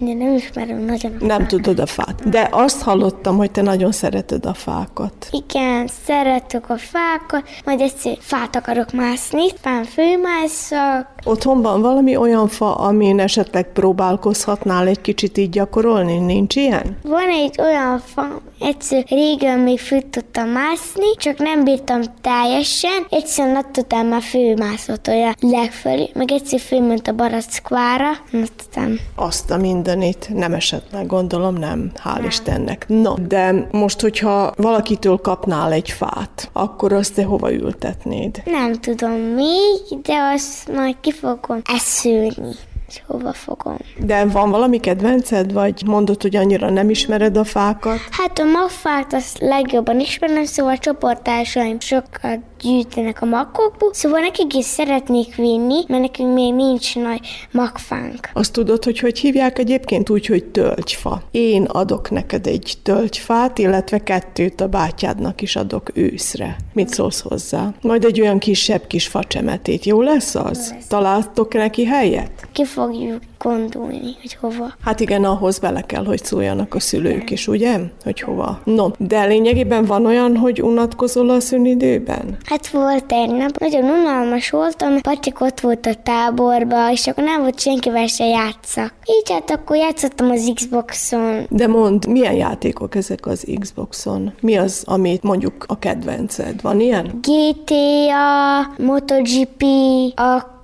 én 0.00 0.16
nem 0.16 0.34
ismerem 0.34 0.78
nagyon 0.78 1.16
a 1.20 1.24
Nem 1.24 1.46
tudod 1.46 1.78
a 1.78 1.86
fát. 1.86 2.28
De 2.28 2.48
azt 2.50 2.82
hallottam, 2.82 3.36
hogy 3.36 3.50
te 3.50 3.62
nagyon 3.62 3.92
szereted 3.92 4.46
a 4.46 4.54
fákat. 4.54 5.28
Igen, 5.30 5.88
szeretek 6.04 6.70
a 6.70 6.76
fákat, 6.76 7.48
majd 7.64 7.80
egyszer 7.80 8.16
fát 8.20 8.56
akarok 8.56 8.92
mászni, 8.92 9.44
fán 9.60 9.84
főmászok. 9.84 11.06
Otthon 11.24 11.62
van 11.62 11.80
valami 11.80 12.16
olyan 12.16 12.48
fa, 12.48 12.74
amin 12.74 13.20
esetleg 13.20 13.72
próbálkozhatnál 13.72 14.86
egy 14.86 15.00
kicsit 15.00 15.38
így 15.38 15.50
gyakorolni? 15.50 16.18
Nincs 16.18 16.56
ilyen? 16.56 16.98
Van 17.02 17.28
egy 17.28 17.60
olyan 17.60 17.98
fa, 17.98 18.40
egyszer 18.60 19.04
régen 19.08 19.58
még 19.58 19.78
föl 19.78 20.10
tudtam 20.10 20.48
mászni, 20.48 21.14
csak 21.16 21.38
nem 21.38 21.64
bírtam 21.64 22.00
teljesen, 22.20 23.06
egyszer 23.08 23.52
nap 23.52 23.76
után 23.76 24.06
már 24.06 24.22
főmászott 24.22 25.08
olyan 25.08 25.34
legfelé, 25.40 26.10
meg 26.14 26.30
egyszer 26.30 26.60
fölment 26.60 27.08
a 27.08 27.12
barackvára, 27.12 28.10
nap 28.30 28.50
után. 28.68 28.98
Azt 29.14 29.50
a 29.50 29.56
mindenit 29.72 30.28
nem 30.34 30.54
esett 30.54 30.92
meg, 30.92 31.06
gondolom 31.06 31.54
nem, 31.54 31.92
hál' 32.04 32.24
Istennek. 32.26 32.84
No, 32.88 33.14
de 33.14 33.68
most, 33.70 34.00
hogyha 34.00 34.52
valakitől 34.56 35.16
kapnál 35.16 35.72
egy 35.72 35.90
fát, 35.90 36.50
akkor 36.52 36.92
azt 36.92 37.14
te 37.14 37.24
hova 37.24 37.52
ültetnéd? 37.52 38.42
Nem 38.44 38.72
tudom 38.72 39.12
még, 39.12 40.00
de 40.02 40.14
azt 40.34 40.72
majd 40.72 40.96
ki 41.00 41.12
fogom 41.12 41.60
eszülni. 41.64 42.54
És 42.88 43.02
hova 43.06 43.32
fogom? 43.32 43.76
De 43.98 44.24
van 44.24 44.50
valami 44.50 44.80
kedvenced, 44.80 45.52
vagy 45.52 45.82
mondod, 45.86 46.22
hogy 46.22 46.36
annyira 46.36 46.70
nem 46.70 46.90
ismered 46.90 47.36
a 47.36 47.44
fákat? 47.44 47.98
Hát 48.10 48.38
a 48.38 48.44
magfát 48.44 49.12
azt 49.12 49.38
legjobban 49.38 50.00
ismerem, 50.00 50.44
szóval 50.44 50.72
a 50.72 50.78
csoporttársaim 50.78 51.80
sokat 51.80 52.38
gyűjtenek 52.60 53.22
a 53.22 53.26
makkokból, 53.26 53.94
szóval 53.94 54.20
nekik 54.20 54.54
is 54.54 54.64
szeretnék 54.64 55.34
vinni, 55.34 55.84
mert 55.88 56.02
nekünk 56.02 56.34
még 56.34 56.54
nincs 56.54 56.96
nagy 56.96 57.20
magfánk. 57.50 58.28
Azt 58.32 58.52
tudod, 58.52 58.84
hogy 58.84 58.98
hogy 58.98 59.18
hívják 59.18 59.58
egyébként 59.58 60.10
úgy, 60.10 60.26
hogy 60.26 60.44
tölgyfa. 60.44 61.22
Én 61.30 61.62
adok 61.62 62.10
neked 62.10 62.46
egy 62.46 62.74
tölgyfát, 62.82 63.58
illetve 63.58 63.98
kettőt 63.98 64.60
a 64.60 64.68
bátyádnak 64.68 65.40
is 65.42 65.56
adok 65.56 65.90
őszre. 65.94 66.56
Mit 66.72 66.88
szólsz 66.88 67.20
hozzá? 67.20 67.74
Majd 67.82 68.04
egy 68.04 68.20
olyan 68.20 68.38
kisebb 68.38 68.86
kis 68.86 69.06
facsemetét. 69.06 69.84
Jó 69.84 70.02
lesz 70.02 70.34
az? 70.34 70.74
Találtok 70.88 71.54
neki 71.54 71.84
helyet? 71.84 72.30
Ki 72.52 72.64
fogjuk 72.64 73.20
gondolni, 73.38 74.16
hogy 74.20 74.36
hova. 74.40 74.74
Hát 74.84 75.00
igen, 75.00 75.24
ahhoz 75.24 75.58
bele 75.58 75.80
kell, 75.80 76.04
hogy 76.04 76.24
szóljanak 76.24 76.74
a 76.74 76.80
szülők 76.80 77.30
is, 77.30 77.48
ugye? 77.48 77.78
Hogy 78.02 78.20
hova. 78.20 78.60
No, 78.64 78.88
de 78.98 79.24
lényegében 79.24 79.84
van 79.84 80.06
olyan, 80.06 80.36
hogy 80.36 80.62
unatkozol 80.62 81.30
a 81.30 81.40
szünidőben? 81.40 82.36
Hát 82.48 82.68
volt 82.68 83.12
egy 83.12 83.30
nap, 83.30 83.58
nagyon 83.58 83.84
unalmas 83.84 84.50
voltam, 84.50 85.00
Patik 85.00 85.40
ott 85.40 85.60
volt 85.60 85.86
a 85.86 85.94
táborba, 85.94 86.90
és 86.90 87.06
akkor 87.06 87.24
nem 87.24 87.40
volt 87.40 87.60
senkivel 87.60 88.06
se 88.06 88.24
játszak. 88.24 88.94
Így 89.04 89.30
hát 89.30 89.50
akkor 89.50 89.76
játszottam 89.76 90.30
az 90.30 90.50
Xboxon. 90.54 91.46
De 91.50 91.66
mond, 91.66 92.06
milyen 92.06 92.34
játékok 92.34 92.94
ezek 92.94 93.26
az 93.26 93.46
Xboxon? 93.60 94.32
Mi 94.40 94.56
az, 94.56 94.82
amit 94.86 95.22
mondjuk 95.22 95.64
a 95.66 95.78
kedvenced? 95.78 96.62
Van 96.62 96.80
ilyen? 96.80 97.20
GTA, 97.22 98.84
MotoGP, 98.84 99.64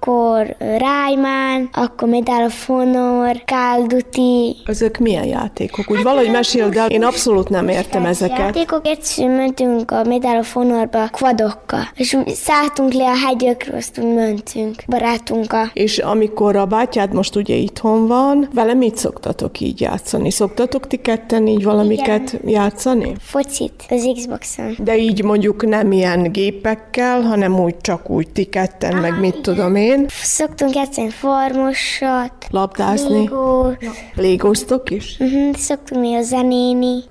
akkor 0.05 0.57
Rayman, 0.59 1.69
akkor 1.73 2.09
Medal 2.09 2.45
of 2.45 2.67
Honor, 2.67 3.43
Duty. 3.87 4.57
Ezek 4.67 4.99
milyen 4.99 5.25
játékok? 5.25 5.91
Úgy 5.91 6.03
valahogy 6.03 6.31
meséld 6.31 6.77
el, 6.77 6.91
én 6.91 7.05
abszolút 7.05 7.49
nem 7.49 7.69
értem 7.69 8.05
ezeket. 8.05 8.39
Játékok 8.39 8.87
egyszer 8.87 9.29
mentünk 9.29 9.91
a 9.91 10.05
Medal 10.05 10.39
of 10.39 10.53
Honorba 10.53 11.09
kvadokkal, 11.09 11.89
és 11.95 12.15
úgy 12.15 12.29
szálltunk 12.29 12.93
le 12.93 13.05
a 13.05 13.17
hegyekről, 13.27 13.77
azt 13.77 13.99
úgy 13.99 14.15
mentünk 14.15 14.83
barátunkkal. 14.87 15.71
És 15.73 15.99
amikor 15.99 16.57
a 16.57 16.67
bátyád 16.67 17.13
most 17.13 17.37
ugye 17.37 17.55
itthon 17.55 18.07
van, 18.07 18.49
vele 18.55 18.75
mit 18.75 18.97
szoktatok 18.97 19.61
így 19.61 19.81
játszani? 19.81 20.31
Szoktatok 20.31 20.87
ti 20.87 20.97
ketten 20.97 21.47
így 21.47 21.65
valamiket 21.65 22.33
Igen. 22.33 22.49
játszani? 22.49 23.15
Focit 23.21 23.85
az 23.89 24.11
Xboxon. 24.15 24.77
De 24.79 24.99
így 24.99 25.23
mondjuk 25.23 25.67
nem 25.67 25.93
ilyen 25.93 26.33
gépekkel, 26.33 27.21
hanem 27.21 27.61
úgy 27.61 27.77
csak 27.81 28.11
úgy 28.11 28.29
ti 28.29 28.45
ketten, 28.45 28.97
meg 28.97 29.21
mit 29.21 29.41
tudom 29.41 29.75
én. 29.75 29.93
Szoktunk 30.09 30.75
játszani 30.75 31.11
farmosat, 31.11 32.47
Labdázni. 32.51 33.19
Lego, 33.19 33.71
Légoztok 34.15 34.91
is? 34.91 35.17
uh-huh, 35.21 35.55
szoktunk 35.57 36.01
néha 36.01 36.23
zenéni. 36.23 37.03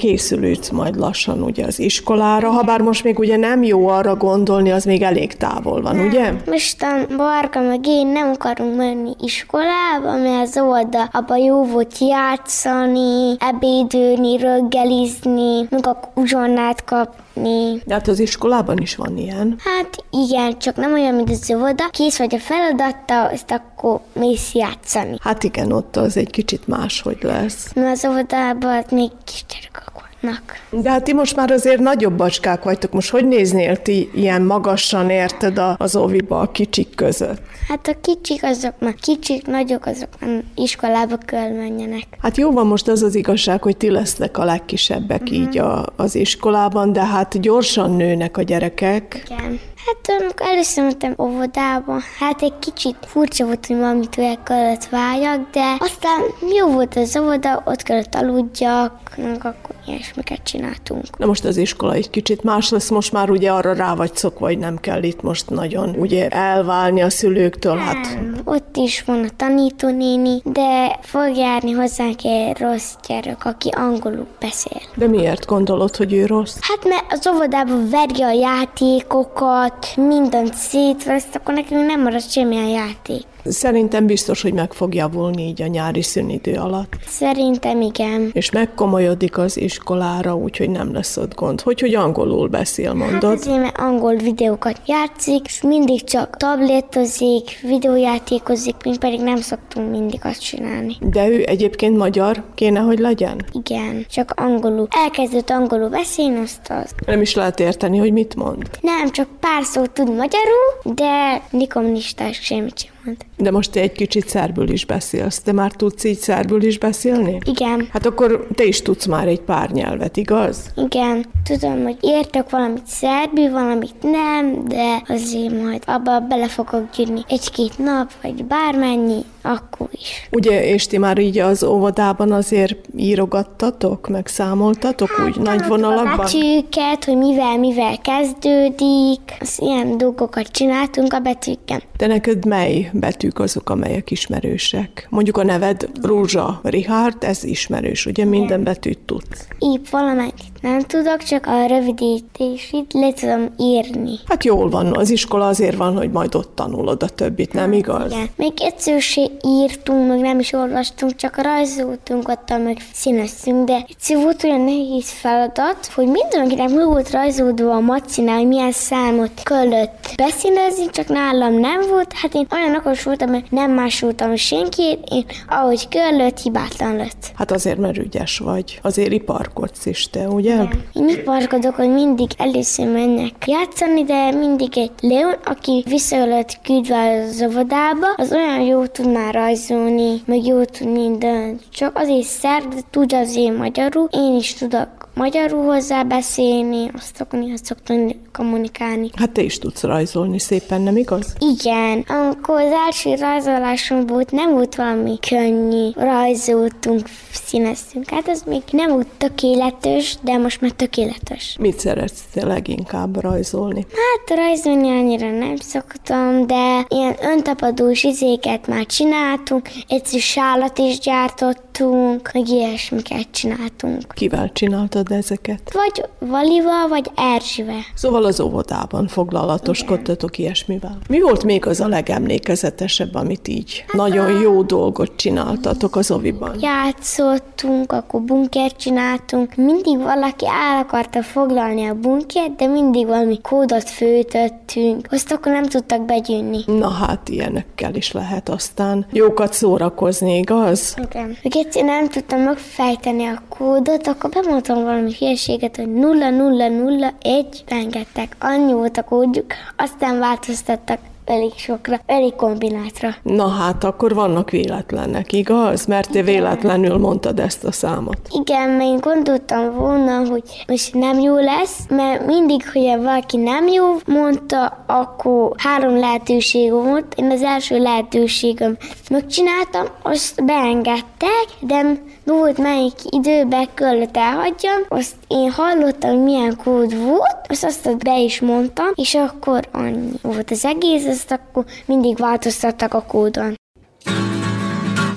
Készülődsz 0.00 0.68
majd 0.70 0.96
lassan 0.96 1.42
ugye 1.42 1.64
az 1.64 1.78
iskolára, 1.78 2.50
ha 2.50 2.62
bár 2.62 2.80
most 2.80 3.04
még 3.04 3.18
ugye 3.18 3.36
nem 3.36 3.62
jó 3.62 3.88
arra 3.88 4.16
gondolni, 4.16 4.70
az 4.70 4.84
még 4.84 5.02
elég 5.02 5.36
távol 5.36 5.82
van, 5.82 6.00
ugye? 6.00 6.32
Mostan 6.46 7.06
Barka 7.16 7.60
meg 7.60 7.86
én 7.86 8.06
nem 8.06 8.30
akarunk 8.38 8.76
menni 8.76 9.14
iskolába, 9.20 10.16
mert 10.16 10.48
az 10.48 10.58
oldal 10.62 11.08
abban 11.12 11.38
jó 11.38 11.64
volt 11.64 11.98
játszani, 11.98 13.36
ebédülni, 13.38 14.38
reggelizni, 14.38 15.66
meg 15.70 15.86
a 15.86 16.00
uzsonnát 16.14 16.84
kapni. 16.84 17.82
De 17.86 17.94
hát 17.94 18.08
az 18.08 18.18
iskolában 18.18 18.78
is 18.78 18.96
van 18.96 19.16
ilyen. 19.16 19.56
Hát 19.64 20.04
igen, 20.10 20.58
csak 20.58 20.76
nem 20.76 20.92
olyan, 20.92 21.14
mint 21.14 21.30
az 21.30 21.52
óvoda. 21.54 21.88
Kész 21.90 22.18
vagy 22.18 22.34
a 22.34 22.38
feladatta, 22.38 23.22
azt 23.24 23.50
akkor 23.50 24.00
mész 24.12 24.54
játszani. 24.54 25.16
Hát 25.20 25.42
igen, 25.42 25.72
ott 25.72 25.96
az 25.96 26.16
egy 26.16 26.30
kicsit 26.30 26.66
máshogy 26.66 27.18
lesz. 27.22 27.72
Mert 27.74 27.96
az 27.96 28.10
óvodában 28.10 28.84
még 28.90 29.10
kisgyerekek 29.24 29.89
vannak. 30.20 30.42
De 30.70 30.90
hát 30.90 31.04
ti 31.04 31.12
most 31.12 31.36
már 31.36 31.50
azért 31.50 31.80
nagyobb 31.80 32.16
bacskák 32.16 32.62
vagytok. 32.62 32.92
Most 32.92 33.10
hogy 33.10 33.28
néznél 33.28 33.76
ti 33.76 34.10
ilyen 34.14 34.42
magasan, 34.42 35.10
érted, 35.10 35.60
az 35.76 35.96
óviba 35.96 36.40
a 36.40 36.50
kicsik 36.50 36.94
között? 36.94 37.40
Hát 37.68 37.88
a 37.88 37.94
kicsik 38.00 38.42
azok 38.42 38.74
már 38.78 38.94
kicsik, 38.94 39.46
nagyok 39.46 39.86
azok 39.86 40.08
már 40.20 40.42
iskolába 40.54 41.16
kell 41.16 41.50
menjenek. 41.50 42.04
Hát 42.20 42.36
jó 42.36 42.50
van 42.50 42.66
most 42.66 42.88
az 42.88 43.02
az 43.02 43.14
igazság, 43.14 43.62
hogy 43.62 43.76
ti 43.76 43.90
lesznek 43.90 44.38
a 44.38 44.44
legkisebbek 44.44 45.20
uh-huh. 45.20 45.38
így 45.38 45.58
a, 45.58 45.84
az 45.96 46.14
iskolában, 46.14 46.92
de 46.92 47.04
hát 47.04 47.40
gyorsan 47.40 47.96
nőnek 47.96 48.36
a 48.36 48.42
gyerekek. 48.42 49.22
Igen. 49.26 49.60
Hát 49.86 50.20
amikor 50.20 50.46
először 50.46 50.84
mentem 50.84 51.14
óvodába, 51.18 51.98
hát 52.18 52.42
egy 52.42 52.58
kicsit 52.58 52.96
furcsa 53.06 53.44
volt, 53.44 53.66
hogy 53.66 53.76
valamit 53.76 54.18
kellett 54.44 54.84
váljak, 54.84 55.50
de 55.52 55.76
aztán 55.78 56.20
jó 56.56 56.66
volt 56.72 56.96
az 56.96 57.16
óvoda, 57.16 57.62
ott 57.64 57.82
kellett 57.82 58.14
aludjak, 58.14 58.92
meg 59.16 59.44
akkor 59.44 59.74
ilyesmiket 59.90 60.42
csináltunk. 60.42 61.18
Na 61.18 61.26
most 61.26 61.44
az 61.44 61.56
iskola 61.56 61.92
egy 61.92 62.10
kicsit 62.10 62.42
más 62.42 62.70
lesz, 62.70 62.90
most 62.90 63.12
már 63.12 63.30
ugye 63.30 63.50
arra 63.50 63.72
rá 63.72 63.94
vagy 63.94 64.16
szokva, 64.16 64.46
hogy 64.46 64.58
nem 64.58 64.78
kell 64.78 65.02
itt 65.02 65.22
most 65.22 65.50
nagyon 65.50 65.94
ugye 65.98 66.28
elválni 66.28 67.00
a 67.00 67.10
szülőktől, 67.10 67.76
hát 67.76 68.18
Ott 68.44 68.76
is 68.76 69.02
van 69.04 69.24
a 69.24 69.28
tanítónéni, 69.36 70.40
de 70.44 70.98
fog 71.02 71.36
járni 71.36 71.70
hozzánk 71.70 72.24
egy 72.24 72.58
rossz 72.58 72.92
gyerek, 73.08 73.44
aki 73.44 73.68
angolul 73.68 74.26
beszél. 74.40 74.80
de 74.94 75.06
miért 75.06 75.46
gondolod, 75.46 75.96
hogy 75.96 76.12
ő 76.12 76.26
rossz? 76.26 76.56
Hát 76.60 76.84
mert 76.84 77.04
az 77.08 77.28
óvodában 77.34 77.88
verje 77.90 78.26
a 78.26 78.32
játékokat, 78.32 79.86
mindent 79.96 80.54
szétvesz, 80.54 81.26
akkor 81.32 81.54
nekünk 81.54 81.86
nem 81.86 82.02
marad 82.02 82.22
semmilyen 82.22 82.68
játék. 82.68 83.22
Szerintem 83.44 84.06
biztos, 84.06 84.42
hogy 84.42 84.52
meg 84.52 84.72
fog 84.72 84.94
javulni 84.94 85.42
így 85.42 85.62
a 85.62 85.66
nyári 85.66 86.02
szünidő 86.02 86.54
alatt. 86.54 86.96
Szerintem 87.06 87.80
igen. 87.80 88.30
És 88.32 88.50
megkomolyodik 88.50 89.38
az 89.38 89.56
iskolára, 89.56 90.34
úgyhogy 90.36 90.70
nem 90.70 90.92
lesz 90.92 91.16
ott 91.16 91.34
gond. 91.34 91.60
Hogy, 91.60 91.80
hogy 91.80 91.94
angolul 91.94 92.48
beszél, 92.48 92.86
Hát 92.88 92.94
mondod? 93.10 93.38
azért, 93.38 93.56
mert 93.60 93.78
angol 93.78 94.14
videókat 94.16 94.80
játszik, 94.86 95.46
és 95.46 95.62
mindig 95.62 96.04
csak 96.04 96.36
tabletozik, 96.36 97.60
videójátékozik, 97.62 98.74
mi 98.84 98.98
pedig 98.98 99.20
nem 99.20 99.36
szoktunk 99.36 99.90
mindig 99.90 100.20
azt 100.22 100.40
csinálni. 100.40 100.96
De 101.00 101.28
ő 101.28 101.42
egyébként 101.46 101.96
magyar 101.96 102.44
kéne, 102.54 102.80
hogy 102.80 102.98
legyen? 102.98 103.44
Igen, 103.52 104.06
csak 104.10 104.32
angolul. 104.36 104.86
Elkezdett 104.90 105.50
angolul 105.50 105.88
beszélni, 105.88 106.38
azt 106.38 106.70
az. 106.82 106.90
Nem 107.06 107.20
is 107.20 107.34
lehet 107.34 107.60
érteni, 107.60 107.98
hogy 107.98 108.12
mit 108.12 108.34
mond. 108.34 108.70
Nem, 108.80 109.10
csak 109.10 109.28
pár 109.40 109.64
szót 109.64 109.90
tud 109.90 110.06
magyarul, 110.08 110.94
de 110.94 111.42
nikomnistás 111.50 112.38
semmit 112.42 112.78
sem 112.78 112.90
mond. 113.04 113.16
De 113.36 113.50
most 113.50 113.70
te 113.70 113.80
egy 113.80 113.92
kicsit 113.92 114.28
szerbül 114.28 114.68
is 114.70 114.84
beszélsz. 114.86 115.40
Te 115.40 115.52
már 115.52 115.72
tudsz 115.72 116.04
így 116.04 116.18
szerbül 116.18 116.62
is 116.62 116.78
beszélni? 116.78 117.38
Igen, 117.44 117.88
Hát 117.92 118.06
akkor 118.06 118.46
te 118.54 118.64
is 118.64 118.82
tudsz 118.82 119.06
már 119.06 119.28
egy 119.28 119.40
pár 119.40 119.70
nyelvet, 119.70 120.16
igaz? 120.16 120.70
igen, 120.76 121.24
tudom, 121.44 121.82
hogy 121.82 121.96
értek 122.00 122.50
valamit 122.50 122.86
szerbű, 122.86 123.50
valamit 123.50 123.94
nem, 124.02 124.64
de 124.68 125.02
azért 125.08 125.62
majd 125.62 125.82
abba 125.86 126.20
bele 126.20 126.48
fogok 126.48 126.90
gyűrni 126.96 127.20
egy-két 127.28 127.78
nap, 127.78 128.10
vagy 128.22 128.44
bármennyi, 128.44 129.24
akkor 129.42 129.88
is. 129.92 130.28
Ugye, 130.30 130.64
és 130.64 130.86
ti 130.86 130.98
már 130.98 131.18
így 131.18 131.38
az 131.38 131.64
óvodában 131.64 132.32
azért 132.32 132.76
írogattatok, 132.96 134.08
meg 134.08 134.26
számoltatok 134.26 135.10
úgy 135.26 135.36
nagy 135.36 135.66
vonalakban? 135.66 136.12
A 136.12 136.16
betűket, 136.16 137.04
hogy 137.04 137.16
mivel, 137.16 137.58
mivel 137.58 137.98
kezdődik, 137.98 139.20
az 139.40 139.58
ilyen 139.58 139.96
dolgokat 139.96 140.46
csináltunk 140.46 141.12
a 141.12 141.18
betűkkel. 141.18 141.82
De 141.96 142.06
neked 142.06 142.44
mely 142.44 142.90
betűk 142.92 143.38
azok, 143.38 143.70
amelyek 143.70 144.10
ismerősek? 144.10 145.06
Mondjuk 145.10 145.36
a 145.36 145.44
neved 145.44 145.88
Rózsa 146.02 146.60
Richard, 146.62 147.24
ez 147.24 147.44
ismerős, 147.44 148.06
ugye 148.06 148.24
minden 148.24 148.62
betűt 148.62 148.98
tudsz. 148.98 149.46
Így 149.58 149.80
valamelyik 149.90 150.49
nem 150.60 150.80
tudok, 150.80 151.22
csak 151.22 151.46
a 151.46 151.66
rövidítését 151.66 152.92
le 152.92 153.12
tudom 153.12 153.48
írni. 153.58 154.18
Hát 154.26 154.44
jól 154.44 154.70
van, 154.70 154.96
az 154.96 155.10
iskola 155.10 155.46
azért 155.46 155.76
van, 155.76 155.96
hogy 155.96 156.10
majd 156.10 156.34
ott 156.34 156.54
tanulod 156.54 157.02
a 157.02 157.08
többit, 157.08 157.52
nem 157.52 157.72
igaz? 157.72 158.12
Igen. 158.12 158.28
Még 158.36 158.52
egyszer 158.56 159.00
se 159.00 159.22
írtunk, 159.46 160.08
meg 160.08 160.18
nem 160.18 160.38
is 160.38 160.52
olvastunk, 160.52 161.16
csak 161.16 161.42
rajzoltunk, 161.42 162.28
ott 162.28 162.48
meg 162.64 162.76
színeztünk, 162.92 163.64
de 163.64 163.84
egyszer 163.88 164.16
volt 164.16 164.44
olyan 164.44 164.60
nehéz 164.60 165.10
feladat, 165.10 165.86
hogy 165.94 166.06
mindenkinek 166.06 166.68
mi 166.68 166.84
volt 166.84 167.10
rajzolva 167.10 167.74
a 167.74 167.80
macinál, 167.80 168.36
hogy 168.36 168.46
milyen 168.46 168.72
számot 168.72 169.42
kellett 169.42 170.08
beszínezni, 170.16 170.90
csak 170.90 171.08
nálam 171.08 171.54
nem 171.54 171.80
volt. 171.88 172.12
Hát 172.12 172.34
én 172.34 172.46
olyan 172.52 172.74
okos 172.74 173.02
voltam, 173.02 173.28
hogy 173.28 173.44
nem 173.50 173.70
másoltam 173.70 174.36
senkit, 174.36 174.98
én 175.10 175.24
ahogy 175.48 175.88
kellett, 175.88 176.40
hibátlan 176.40 176.96
lett. 176.96 177.32
Hát 177.34 177.50
azért, 177.50 177.78
mert 177.78 177.98
ügyes 177.98 178.38
vagy. 178.38 178.78
Azért 178.82 179.12
iparkodsz 179.12 179.86
is 179.86 180.10
te, 180.10 180.28
ugye? 180.28 180.49
Igen. 180.50 180.70
Én 180.92 181.08
iparkodok, 181.08 181.74
hogy 181.74 181.92
mindig 181.92 182.30
először 182.36 182.86
mennek 182.86 183.46
játszani, 183.46 184.04
de 184.04 184.30
mindig 184.30 184.78
egy 184.78 184.90
Leon, 185.00 185.34
aki 185.44 185.84
vissza 185.88 186.26
lett 186.26 186.58
küldve 186.62 187.22
az 187.22 187.42
óvodába, 187.42 188.06
az 188.16 188.32
olyan 188.32 188.60
jó 188.60 188.86
tud 188.86 189.12
már 189.12 189.34
rajzolni, 189.34 190.22
meg 190.24 190.44
jó 190.44 190.64
tud 190.64 190.92
mindent. 190.92 191.62
Csak 191.72 191.98
azért 191.98 192.26
szer, 192.26 192.62
de 192.62 192.76
tudja 192.90 193.18
azért 193.18 193.56
magyarul. 193.56 194.08
Én 194.12 194.36
is 194.36 194.54
tudok 194.54 194.99
magyarul 195.20 195.64
hozzá 195.64 196.02
beszélni, 196.02 196.90
azt 196.94 197.16
szokni, 197.16 197.52
szoktam 197.62 198.10
kommunikálni. 198.32 199.10
Hát 199.16 199.30
te 199.30 199.42
is 199.42 199.58
tudsz 199.58 199.82
rajzolni 199.82 200.38
szépen, 200.38 200.80
nem 200.80 200.96
igaz? 200.96 201.34
Igen. 201.38 202.04
Amikor 202.08 202.60
az 202.60 202.72
első 202.86 203.14
rajzolásom 203.14 204.06
volt, 204.06 204.30
nem 204.30 204.50
volt 204.50 204.74
valami 204.74 205.18
könnyű. 205.28 205.90
Rajzoltunk, 205.94 207.08
színeztünk. 207.32 208.10
Hát 208.10 208.28
ez 208.28 208.42
még 208.46 208.62
nem 208.70 208.90
volt 208.90 209.06
tökéletes, 209.18 210.16
de 210.22 210.38
most 210.38 210.60
már 210.60 210.70
tökéletes. 210.70 211.56
Mit 211.60 211.78
szeretsz 211.78 212.22
te 212.32 212.46
leginkább 212.46 213.20
rajzolni? 213.20 213.86
Hát 213.90 214.38
rajzolni 214.38 214.88
annyira 214.88 215.30
nem 215.30 215.56
szoktam, 215.56 216.46
de 216.46 216.84
ilyen 216.88 217.16
öntapadós 217.22 218.04
izéket 218.04 218.66
már 218.66 218.86
csináltunk, 218.86 219.68
egyszer 219.88 220.20
sálat 220.20 220.78
is 220.78 220.98
gyártottunk, 220.98 222.30
meg 222.32 222.48
ilyesmiket 222.48 223.26
csináltunk. 223.30 224.12
Kivel 224.14 224.52
csináltad 224.52 225.08
ezeket? 225.14 225.72
Vagy 225.72 226.04
Valival, 226.18 226.88
vagy 226.88 227.10
Erzsivel. 227.16 227.80
Szóval 227.94 228.24
az 228.24 228.40
óvodában 228.40 229.08
foglalatoskodtatok 229.08 230.38
ilyesmivel. 230.38 230.98
Mi 231.08 231.20
volt 231.20 231.44
még 231.44 231.66
az 231.66 231.80
a 231.80 231.88
legemlékezetesebb, 231.88 233.14
amit 233.14 233.48
így 233.48 233.84
nagyon 233.92 234.40
jó 234.40 234.62
dolgot 234.62 235.16
csináltatok 235.16 235.96
az 235.96 236.10
oviban? 236.10 236.56
Játszottunk, 236.60 237.92
akkor 237.92 238.20
bunkert 238.20 238.76
csináltunk. 238.76 239.54
Mindig 239.54 239.98
valaki 239.98 240.46
el 240.46 240.82
akarta 240.82 241.22
foglalni 241.22 241.86
a 241.86 241.94
bunkert, 241.94 242.56
de 242.56 242.66
mindig 242.66 243.06
valami 243.06 243.40
kódot 243.40 243.90
főtöttünk. 243.90 245.06
Azt 245.10 245.32
akkor 245.32 245.52
nem 245.52 245.64
tudtak 245.64 246.04
begyűnni. 246.04 246.58
Na 246.66 246.88
hát, 246.88 247.28
ilyenekkel 247.28 247.94
is 247.94 248.12
lehet 248.12 248.48
aztán 248.48 249.06
jókat 249.12 249.52
szórakozni, 249.52 250.38
igaz? 250.38 250.96
Igen. 251.10 251.36
Még 251.42 251.56
egyszer 251.56 251.84
nem 251.84 252.08
tudtam 252.08 252.40
megfejteni 252.40 253.24
a 253.26 253.42
kódot, 253.48 254.06
akkor 254.06 254.30
bemondtam 254.30 254.82
valami 254.82 254.99
hülyeséget, 255.08 255.76
hogy 255.76 255.88
0001 255.88 257.64
rengeteg. 257.68 258.36
Annyi 258.38 258.72
volt 258.72 258.96
a 258.96 259.02
kódjuk, 259.02 259.46
aztán 259.76 260.18
változtattak 260.18 260.98
elég 261.30 261.52
sokra, 261.56 262.00
elég 262.06 262.34
kombinátra. 262.34 263.14
Na 263.22 263.48
hát, 263.48 263.84
akkor 263.84 264.14
vannak 264.14 264.50
véletlenek, 264.50 265.32
igaz? 265.32 265.86
Mert 265.86 266.10
te 266.10 266.22
véletlenül 266.22 266.98
mondtad 266.98 267.38
ezt 267.38 267.64
a 267.64 267.72
számot. 267.72 268.18
Igen, 268.30 268.68
mert 268.68 268.90
én 268.90 268.98
gondoltam 269.00 269.74
volna, 269.74 270.28
hogy 270.28 270.42
most 270.66 270.94
nem 270.94 271.18
jó 271.18 271.34
lesz, 271.34 271.78
mert 271.88 272.26
mindig, 272.26 272.70
hogy 272.72 272.82
valaki 272.82 273.36
nem 273.36 273.66
jó 273.68 273.84
mondta, 274.06 274.84
akkor 274.86 275.52
három 275.56 275.98
lehetőség 275.98 276.72
volt. 276.72 277.14
Én 277.16 277.30
az 277.30 277.42
első 277.42 277.78
lehetőségem 277.78 278.76
megcsináltam, 279.10 279.86
azt 280.02 280.44
beengedtek, 280.44 281.46
de 281.60 282.02
volt 282.30 282.58
melyik 282.58 282.94
időbe 283.10 283.68
kellett 283.74 284.16
elhagyjam, 284.16 284.82
azt 284.88 285.14
én 285.28 285.50
hallottam, 285.50 286.10
hogy 286.10 286.22
milyen 286.22 286.56
kód 286.64 286.98
volt, 286.98 287.36
azt 287.48 287.64
azt 287.64 287.96
be 287.98 288.18
is 288.18 288.40
mondtam, 288.40 288.90
és 288.94 289.14
akkor 289.14 289.68
annyi 289.72 290.10
volt 290.22 290.50
az 290.50 290.64
egész, 290.64 291.06
azt 291.06 291.30
akkor 291.30 291.64
mindig 291.86 292.16
változtattak 292.16 292.94
a 292.94 293.02
kódon. 293.02 293.54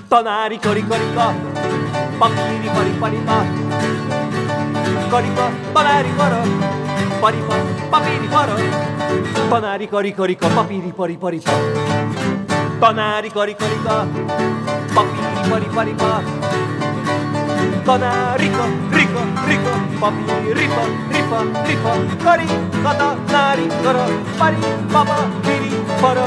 Tanári 0.07 0.59
kari 0.61 0.83
karika, 0.89 1.35
papíri 2.19 2.69
pari 2.73 2.89
paripa, 2.99 3.45
karika, 5.09 5.51
tanári 5.73 6.13
kara, 6.17 6.41
paripa, 7.19 7.55
papíri 7.89 8.27
para, 8.27 8.55
tanári 9.49 9.87
तनारी 12.83 13.29
गरी 13.35 13.53
गरी 13.61 13.77
त 13.85 13.97
पपी 14.95 15.49
परी 15.51 15.67
परी 15.75 15.93
पा 16.01 16.11
तनारी 17.87 18.49
क 18.55 18.67
रिक 18.97 19.13
रिक 19.49 19.65
पपी 20.01 20.53
रिप 20.59 20.75
रिप 21.15 21.31
रिप 21.69 21.85
गरी 22.25 22.47
गदा 22.85 23.09
नारी 23.33 23.67
गर 23.85 23.99
परी 24.41 24.73
बाबा 24.93 25.17
फेरी 25.47 25.71
पर 26.03 26.19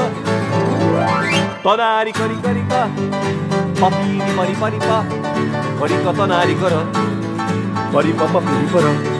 तनारी 1.67 2.11
गरी 2.19 2.37
गरी 2.47 2.63
पा 2.73 2.81
पपी 3.81 4.19
परी 4.39 4.55
परी 4.63 4.79
पा 4.87 4.99
गरी 5.81 6.01
क 6.05 6.15
तनारी 6.21 6.55
गर 6.63 6.75
परी 7.95 8.13
बाबा 8.21 8.39
फेरी 8.49 8.67
पर 8.75 9.16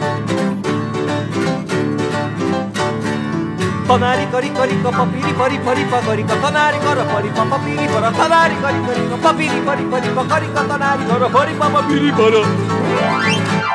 तनारी 3.88 4.24
गरी 4.32 4.48
गरी 4.58 4.76
कपिरी 4.84 5.32
परी 5.40 5.58
परी 5.66 5.84
प 5.92 6.00
गरी 6.06 6.22
क 6.30 6.36
तनारी 6.44 6.78
गर 6.84 6.98
परि 7.12 7.30
प 7.36 7.44
पपिरी 7.52 7.86
पर 7.92 8.04
तनारी 8.18 8.56
गरी 8.64 8.80
गरी 8.88 9.04
कपिरी 9.24 9.60
परि 9.68 9.84
परि 9.92 10.10
प 10.16 10.24
गरी 10.32 10.48
क 10.56 10.66
तनारी 10.72 11.04
गर 11.10 11.24
परि 11.36 11.54
प 11.60 11.70
पपिरी 11.76 12.10
पर 12.18 12.36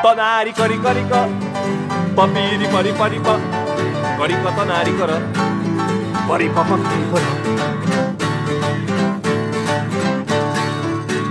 तनारी 0.04 0.52
गरी 0.60 0.78
गरी 0.86 1.04
क 1.12 1.24
परी 2.18 2.66
परी 2.74 2.92
परि 3.00 3.18
प 3.26 3.38
गरी 4.20 4.36
क 4.44 4.54
तनारी 4.60 4.92
गर 5.02 5.12
परि 6.28 6.48
प 6.56 6.66
प 6.70 6.70
गरी 6.70 6.70
क 6.70 6.70
पपिरी 6.70 7.04
पर 7.14 7.53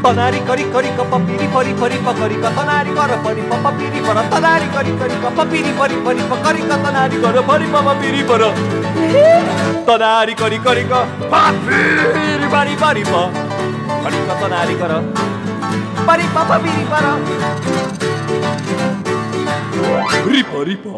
Tanári, 0.04 0.40
kari, 0.48 0.64
karika, 0.74 1.04
papiri, 1.12 1.48
pari, 1.48 1.74
pari, 1.80 1.98
pa, 2.04 2.12
karika, 2.14 2.50
tanári, 2.56 2.92
kara, 2.94 3.16
pari, 3.24 3.42
pa, 3.50 3.56
papiri, 3.64 4.00
para, 4.06 4.24
tanári, 4.32 4.68
kari, 4.74 4.92
karika, 5.00 5.30
papiri, 5.38 5.72
pari, 5.80 5.96
pari, 6.04 6.24
pa, 6.30 6.36
karika, 6.44 6.76
tanári, 6.84 7.18
kara, 7.24 7.42
pari, 7.50 7.68
pa, 7.72 7.80
papiri, 7.88 8.22
para. 8.28 8.50
Tanári, 9.88 10.34
kari, 10.36 10.58
karika, 10.66 11.00
papiri, 11.32 12.48
pari, 12.52 12.74
pari, 12.84 13.04
pa, 13.12 13.22
karika, 14.04 14.34
tanári, 14.42 14.76
kara, 14.82 14.98
pari, 16.06 16.26
pa, 16.36 16.42
papiri, 16.52 16.84
para. 16.92 17.12
Ripa, 20.28 20.64
ripa. 20.64 20.96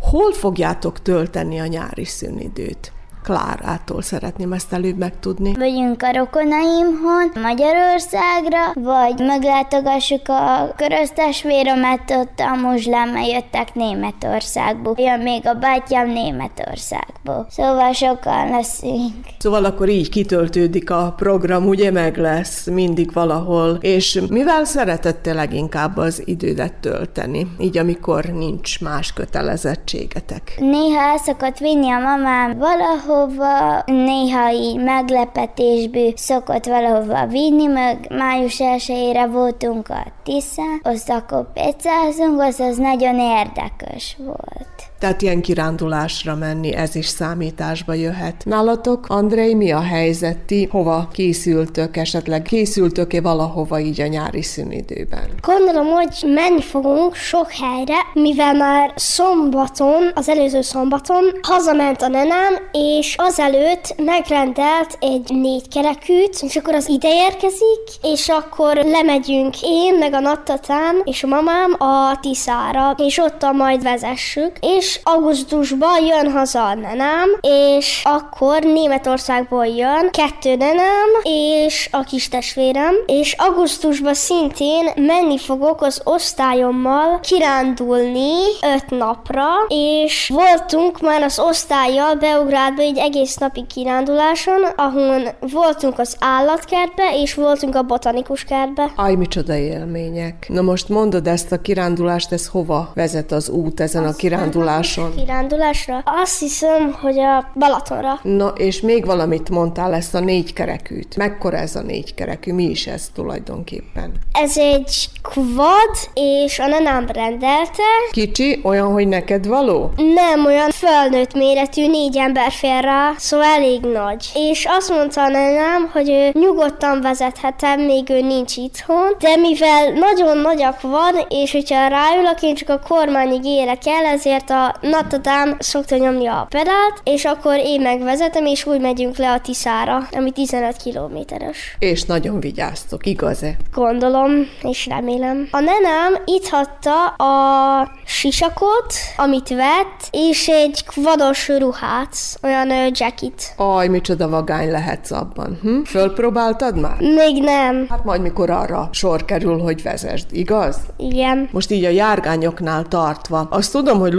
Hol 0.00 0.32
fogjátok 0.32 1.02
tölteni 1.02 1.60
a 1.60 1.66
nyári 1.66 2.04
szünidőt? 2.04 2.92
Klárától 3.26 4.02
szeretném 4.02 4.52
ezt 4.52 4.72
előbb 4.72 4.96
megtudni. 4.96 5.52
Megyünk 5.58 6.02
a 6.02 6.12
rokonaimhoz 6.12 7.30
Magyarországra, 7.42 8.72
vagy 8.74 9.14
meglátogassuk 9.18 10.28
a 10.28 10.72
köröztestvéremet, 10.76 12.10
ott 12.10 12.38
a 12.38 12.54
muzslámmal 12.62 13.22
jöttek 13.22 13.74
Németországból. 13.74 14.94
Jön 14.96 15.20
még 15.20 15.46
a 15.46 15.54
bátyám 15.54 16.08
Németországból. 16.08 17.46
Szóval 17.50 17.92
sokan 17.92 18.50
leszünk. 18.50 19.14
Szóval 19.38 19.64
akkor 19.64 19.88
így 19.88 20.08
kitöltődik 20.08 20.90
a 20.90 21.14
program, 21.16 21.66
ugye 21.66 21.90
meg 21.90 22.16
lesz 22.16 22.66
mindig 22.66 23.12
valahol. 23.12 23.78
És 23.80 24.20
mivel 24.28 24.64
szeretette 24.64 25.32
leginkább 25.32 25.96
az 25.96 26.22
idődet 26.24 26.74
tölteni? 26.74 27.46
Így 27.58 27.78
amikor 27.78 28.24
nincs 28.24 28.80
más 28.80 29.12
kötelezettségetek. 29.12 30.56
Néha 30.58 31.00
el 31.00 31.18
szokott 31.18 31.58
vinni 31.58 31.90
a 31.90 31.98
mamám 31.98 32.58
valahol, 32.58 33.15
valahova, 33.16 33.82
néha 33.86 34.52
így 34.52 34.82
meglepetésből 34.82 36.12
szokott 36.16 36.66
valahova 36.66 37.26
vinni, 37.26 37.66
meg 37.66 38.06
május 38.10 38.60
1 38.60 39.30
voltunk 39.30 39.88
a 39.88 40.06
Tiszán, 40.24 40.80
azt 40.82 41.10
akkor 41.10 41.52
pecázunk, 41.52 42.40
az 42.40 42.60
az 42.60 42.76
nagyon 42.76 43.18
érdekes 43.18 44.16
volt. 44.24 44.66
Tehát 44.98 45.22
ilyen 45.22 45.40
kirándulásra 45.40 46.34
menni, 46.34 46.74
ez 46.74 46.94
is 46.94 47.06
számításba 47.06 47.94
jöhet. 47.94 48.44
Nálatok, 48.44 49.06
Andrei, 49.08 49.54
mi 49.54 49.70
a 49.70 49.80
helyzet? 49.80 50.38
Ti 50.38 50.68
hova 50.70 51.08
készültök, 51.12 51.96
esetleg 51.96 52.42
készültök-e 52.42 53.20
valahova 53.20 53.78
így 53.80 54.00
a 54.00 54.06
nyári 54.06 54.42
szünidőben? 54.42 55.28
Gondolom, 55.40 55.86
hogy 55.86 56.24
menni 56.34 56.62
fogunk 56.62 57.14
sok 57.14 57.50
helyre, 57.50 57.94
mivel 58.12 58.54
már 58.54 58.92
szombaton, 58.96 60.10
az 60.14 60.28
előző 60.28 60.60
szombaton 60.60 61.24
hazament 61.42 62.02
a 62.02 62.08
nenem, 62.08 62.54
és 62.72 63.14
azelőtt 63.18 63.94
megrendelt 64.04 64.96
egy 65.00 65.28
négy 65.28 65.68
kerekűt, 65.68 66.36
és 66.40 66.56
akkor 66.56 66.74
az 66.74 66.88
ide 66.88 67.08
érkezik, 67.08 67.82
és 68.02 68.28
akkor 68.28 68.76
lemegyünk 68.76 69.54
én, 69.62 69.98
meg 69.98 70.12
a 70.12 70.20
nattatám 70.20 71.00
és 71.04 71.22
a 71.22 71.26
mamám 71.26 71.76
a 71.78 72.18
Tiszára, 72.20 72.94
és 72.98 73.18
ott 73.18 73.52
majd 73.52 73.82
vezessük, 73.82 74.52
és 74.60 74.85
augusztusban 75.02 76.04
jön 76.04 76.30
haza 76.30 76.64
a 76.66 76.74
nenem, 76.74 77.28
és 77.40 78.02
akkor 78.04 78.62
Németországból 78.62 79.66
jön 79.66 80.10
kettő 80.10 80.54
nenem, 80.56 81.08
és 81.22 81.88
a 81.92 82.02
kis 82.02 82.28
testvérem, 82.28 82.94
és 83.06 83.34
augusztusban 83.38 84.14
szintén 84.14 84.90
menni 84.96 85.38
fogok 85.38 85.82
az 85.82 86.00
osztályommal 86.04 87.20
kirándulni 87.20 88.34
öt 88.74 88.90
napra, 88.98 89.44
és 89.68 90.32
voltunk 90.34 91.00
már 91.00 91.22
az 91.22 91.38
osztályjal 91.38 92.14
Beugrádba 92.14 92.82
egy 92.82 92.98
egész 92.98 93.36
napi 93.36 93.66
kiránduláson, 93.66 94.64
ahol 94.76 95.34
voltunk 95.52 95.98
az 95.98 96.16
állatkertbe, 96.20 97.20
és 97.22 97.34
voltunk 97.34 97.74
a 97.74 97.82
botanikus 97.82 98.44
kertbe. 98.44 98.92
Aj, 98.96 99.14
micsoda 99.14 99.54
élmények. 99.56 100.46
Na 100.48 100.62
most 100.62 100.88
mondod 100.88 101.26
ezt 101.26 101.52
a 101.52 101.60
kirándulást, 101.60 102.32
ez 102.32 102.46
hova 102.46 102.90
vezet 102.94 103.32
az 103.32 103.48
út 103.48 103.80
ezen 103.80 104.04
a 104.04 104.12
kiránduláson? 104.12 104.75
Kirándulásra? 105.16 106.02
Azt 106.04 106.38
hiszem, 106.38 106.96
hogy 107.00 107.18
a 107.18 107.50
Balatonra. 107.54 108.20
Na, 108.22 108.48
és 108.48 108.80
még 108.80 109.06
valamit 109.06 109.50
mondtál, 109.50 109.94
ezt 109.94 110.14
a 110.14 110.20
négy 110.20 110.52
kerekűt. 110.52 111.16
Mekkora 111.16 111.56
ez 111.56 111.76
a 111.76 111.82
négy 111.82 112.14
kerekű? 112.14 112.52
Mi 112.52 112.64
is 112.64 112.86
ez 112.86 113.10
tulajdonképpen? 113.14 114.12
Ez 114.32 114.58
egy 114.58 115.08
quad, 115.22 115.96
és 116.14 116.58
a 116.58 116.66
nenám 116.66 117.06
rendelte. 117.06 117.82
Kicsi, 118.10 118.60
olyan, 118.62 118.92
hogy 118.92 119.08
neked 119.08 119.46
való? 119.46 119.90
Nem 119.96 120.44
olyan 120.46 120.70
felnőtt 120.70 121.34
méretű, 121.34 121.88
négy 121.88 122.16
ember 122.16 122.50
fér 122.50 122.84
rá, 122.84 123.12
szóval 123.16 123.46
elég 123.46 123.80
nagy. 123.80 124.30
És 124.34 124.66
azt 124.68 124.90
mondta 124.90 125.22
a 125.22 125.28
nenem, 125.28 125.90
hogy 125.92 126.10
ő 126.10 126.30
nyugodtan 126.32 127.00
vezethetem, 127.00 127.80
még 127.80 128.10
ő 128.10 128.20
nincs 128.20 128.56
itthon, 128.56 129.16
de 129.18 129.36
mivel 129.36 129.92
nagyon 129.92 130.38
nagyak 130.38 130.80
van, 130.80 131.14
és 131.28 131.52
hogyha 131.52 131.88
ráülök, 131.88 132.42
én 132.42 132.54
csak 132.54 132.68
a 132.68 132.80
kormányig 132.88 133.44
érek 133.44 133.86
el, 133.86 134.04
ezért 134.04 134.50
a 134.50 134.65
natadám 134.80 135.56
szokta 135.58 135.96
nyomni 135.96 136.26
a 136.26 136.46
pedált, 136.50 137.00
és 137.04 137.24
akkor 137.24 137.56
én 137.56 137.80
megvezetem, 137.80 138.46
és 138.46 138.66
úgy 138.66 138.80
megyünk 138.80 139.16
le 139.16 139.32
a 139.32 139.40
Tiszára, 139.40 140.08
ami 140.12 140.30
15 140.30 140.76
kilométeres. 140.76 141.76
És 141.78 142.04
nagyon 142.04 142.40
vigyáztok, 142.40 143.06
igaz-e? 143.06 143.56
Gondolom, 143.74 144.30
és 144.62 144.86
remélem. 144.86 145.48
A 145.50 145.60
nenem 145.60 146.22
itt 146.24 146.48
hatta 146.48 147.06
a 147.06 147.92
sisakot, 148.04 148.94
amit 149.16 149.48
vett, 149.48 150.08
és 150.10 150.48
egy 150.48 150.84
kvados 150.86 151.48
ruhát, 151.48 152.16
olyan 152.42 152.68
jacket. 152.92 153.54
Aj, 153.56 153.88
micsoda 153.88 154.28
vagány 154.28 154.70
lehetsz 154.70 155.10
abban. 155.10 155.58
Hm? 155.62 155.82
Fölpróbáltad 155.82 156.80
már? 156.80 156.96
Még 157.00 157.42
nem. 157.42 157.86
Hát 157.88 158.04
majd 158.04 158.20
mikor 158.20 158.50
arra 158.50 158.88
sor 158.92 159.24
kerül, 159.24 159.58
hogy 159.58 159.82
vezesd, 159.82 160.26
igaz? 160.30 160.76
Igen. 160.96 161.48
Most 161.52 161.70
így 161.70 161.84
a 161.84 161.88
járgányoknál 161.88 162.84
tartva. 162.88 163.46
Azt 163.50 163.72
tudom, 163.72 163.98
hogy 163.98 164.12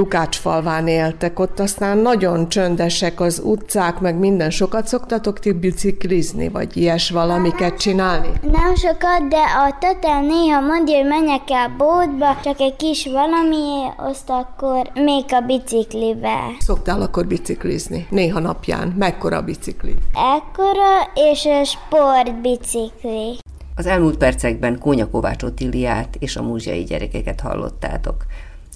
Lukácsfalván 0.43 0.87
éltek, 0.87 1.39
ott 1.39 1.59
aztán 1.59 1.97
nagyon 1.97 2.49
csöndesek 2.49 3.19
az 3.19 3.41
utcák, 3.43 3.99
meg 3.99 4.15
minden. 4.15 4.49
Sokat 4.49 4.87
szoktatok 4.87 5.39
ti 5.39 5.51
biciklizni, 5.51 6.49
vagy 6.49 6.77
ilyes 6.77 7.09
valamiket 7.09 7.77
csinálni? 7.77 8.27
Nem 8.41 8.75
sokat, 8.75 9.27
de 9.29 9.37
a 9.37 9.77
tatám 9.79 10.25
néha 10.25 10.61
mondja, 10.61 10.97
hogy 10.97 11.07
menjek 11.07 11.49
el 11.51 11.75
bótba, 11.77 12.39
csak 12.43 12.59
egy 12.59 12.75
kis 12.75 13.05
valami, 13.05 13.91
azt 13.97 14.29
akkor 14.29 14.91
még 14.93 15.23
a 15.27 15.39
biciklivel. 15.39 16.55
Szoktál 16.59 17.01
akkor 17.01 17.25
biciklizni? 17.25 18.07
Néha 18.09 18.39
napján. 18.39 18.87
Mekkora 18.97 19.41
bicikli? 19.41 19.95
Ekkora 20.35 21.11
és 21.13 21.45
a 21.45 21.63
sportbicikli. 21.63 23.37
Az 23.75 23.85
elmúlt 23.85 24.17
percekben 24.17 24.79
Kónya 24.79 25.09
Kovács 25.09 25.43
Otiliát 25.43 26.15
és 26.19 26.35
a 26.35 26.43
múzsiai 26.43 26.83
gyerekeket 26.83 27.39
hallottátok. 27.39 28.25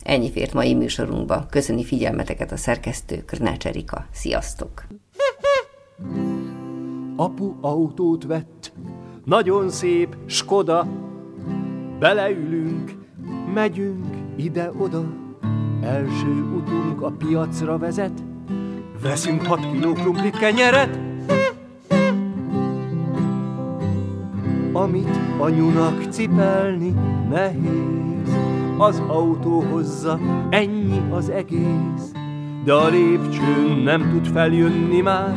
Ennyi 0.03 0.31
fért 0.31 0.53
mai 0.53 0.73
műsorunkba. 0.73 1.45
Köszöni 1.49 1.83
figyelmeteket 1.83 2.51
a 2.51 2.57
szerkesztő 2.57 3.23
Krnács 3.25 3.65
Erika. 3.65 4.05
Sziasztok! 4.11 4.83
Apu 7.15 7.53
autót 7.61 8.23
vett, 8.23 8.73
nagyon 9.25 9.69
szép 9.69 10.15
Skoda. 10.25 10.87
Beleülünk, 11.99 12.91
megyünk 13.53 14.15
ide-oda. 14.35 15.03
Első 15.81 16.43
utunk 16.55 17.01
a 17.01 17.11
piacra 17.11 17.77
vezet, 17.77 18.23
veszünk 19.01 19.45
hat 19.45 19.71
kiló 19.71 19.93
krumplit 19.93 20.37
kenyeret. 20.37 20.99
Amit 24.71 25.19
anyunak 25.37 26.03
cipelni 26.09 26.93
nehéz, 27.29 28.40
az 28.82 29.02
autó 29.08 29.63
hozza, 29.72 30.20
ennyi 30.50 31.02
az 31.10 31.30
egész. 31.30 32.12
De 32.63 32.74
a 32.74 32.88
lépcsőn 32.88 33.82
nem 33.84 34.10
tud 34.10 34.34
feljönni 34.34 35.02
már, 35.02 35.34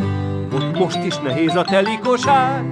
ott 0.54 0.78
most 0.78 1.04
is 1.04 1.18
nehéz 1.18 1.56
a 1.56 1.62
teli 1.62 1.98
kosár. 2.02 2.64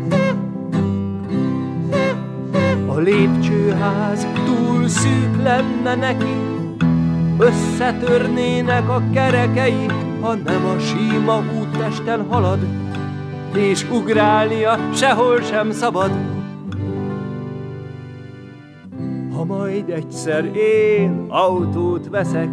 A 2.86 2.98
lépcsőház 2.98 4.26
túl 4.44 4.88
szűk 4.88 5.42
lenne 5.42 5.94
neki, 5.94 6.36
összetörnének 7.38 8.88
a 8.88 9.02
kerekei, 9.12 9.86
ha 10.20 10.34
nem 10.34 10.64
a 10.64 10.78
síma 10.78 11.42
úttesten 11.60 12.26
halad, 12.28 12.58
és 13.54 13.90
ugrálnia 13.90 14.78
sehol 14.94 15.42
sem 15.42 15.70
szabad. 15.70 16.31
Ha 19.42 19.48
majd 19.48 19.90
egyszer 19.90 20.44
én 20.56 21.26
autót 21.28 22.08
veszek, 22.08 22.48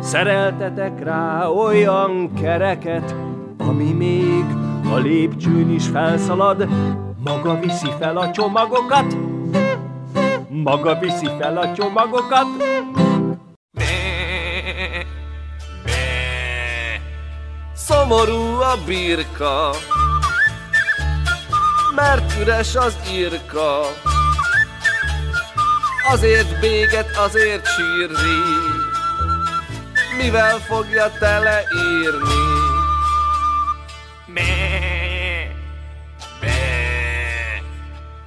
szereltetek 0.00 1.04
rá 1.04 1.46
olyan 1.46 2.32
kereket, 2.34 3.14
ami 3.58 3.92
még 3.92 4.44
a 4.92 4.96
lépcsőn 4.96 5.70
is 5.70 5.86
felszalad, 5.86 6.68
maga 7.24 7.60
viszi 7.60 7.90
fel 7.98 8.16
a 8.16 8.30
csomagokat, 8.30 9.16
maga 10.48 10.98
viszi 10.98 11.28
fel 11.38 11.56
a 11.58 11.72
csomagokat. 11.72 12.46
Szomorú 17.74 18.60
a 18.60 18.74
birka, 18.86 19.70
mert 21.94 22.40
üres 22.40 22.76
az 22.76 22.96
irka. 23.14 23.80
Azért 26.12 26.60
béget, 26.60 27.16
azért 27.16 27.66
sírni, 27.66 28.42
mivel 30.16 30.58
fogja 30.58 31.10
teleírni. 31.18 32.44
Be, 34.34 34.42
be. 36.40 36.56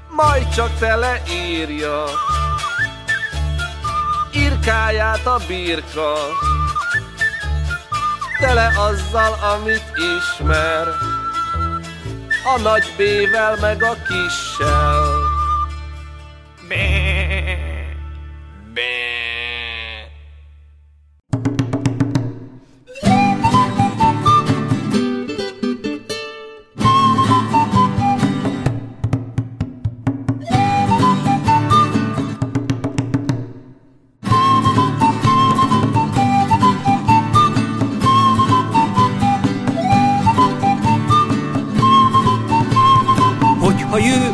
Majd 0.10 0.50
csak 0.50 0.78
teleírja, 0.80 2.04
irkáját 4.32 5.26
a 5.26 5.40
birka, 5.48 6.14
tele 8.40 8.72
azzal, 8.78 9.34
amit 9.54 9.92
ismer, 9.96 10.88
a 12.56 12.60
nagy 12.62 12.94
B-vel 12.98 13.58
meg 13.62 13.84
a 13.84 13.96
kissel. 14.08 15.28
Be, 16.68 17.09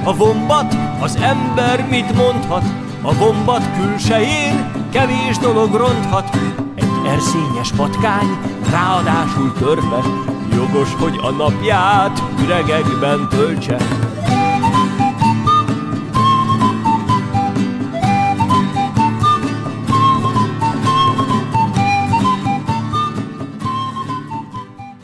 A 0.05 0.15
vombat, 0.15 0.75
az 1.01 1.15
ember 1.15 1.87
mit 1.89 2.15
mondhat? 2.15 2.63
A 3.01 3.13
vombat 3.13 3.63
külsején 3.77 4.71
kevés 4.91 5.37
dolog 5.37 5.73
ronthat. 5.73 6.37
Egy 6.75 7.07
erszényes 7.07 7.71
patkány, 7.71 8.37
ráadásul 8.71 9.53
törve 9.53 10.03
jogos, 10.53 10.93
hogy 10.93 11.19
a 11.21 11.29
napját 11.29 12.23
üregekben 12.43 13.29
töltse. 13.29 14.04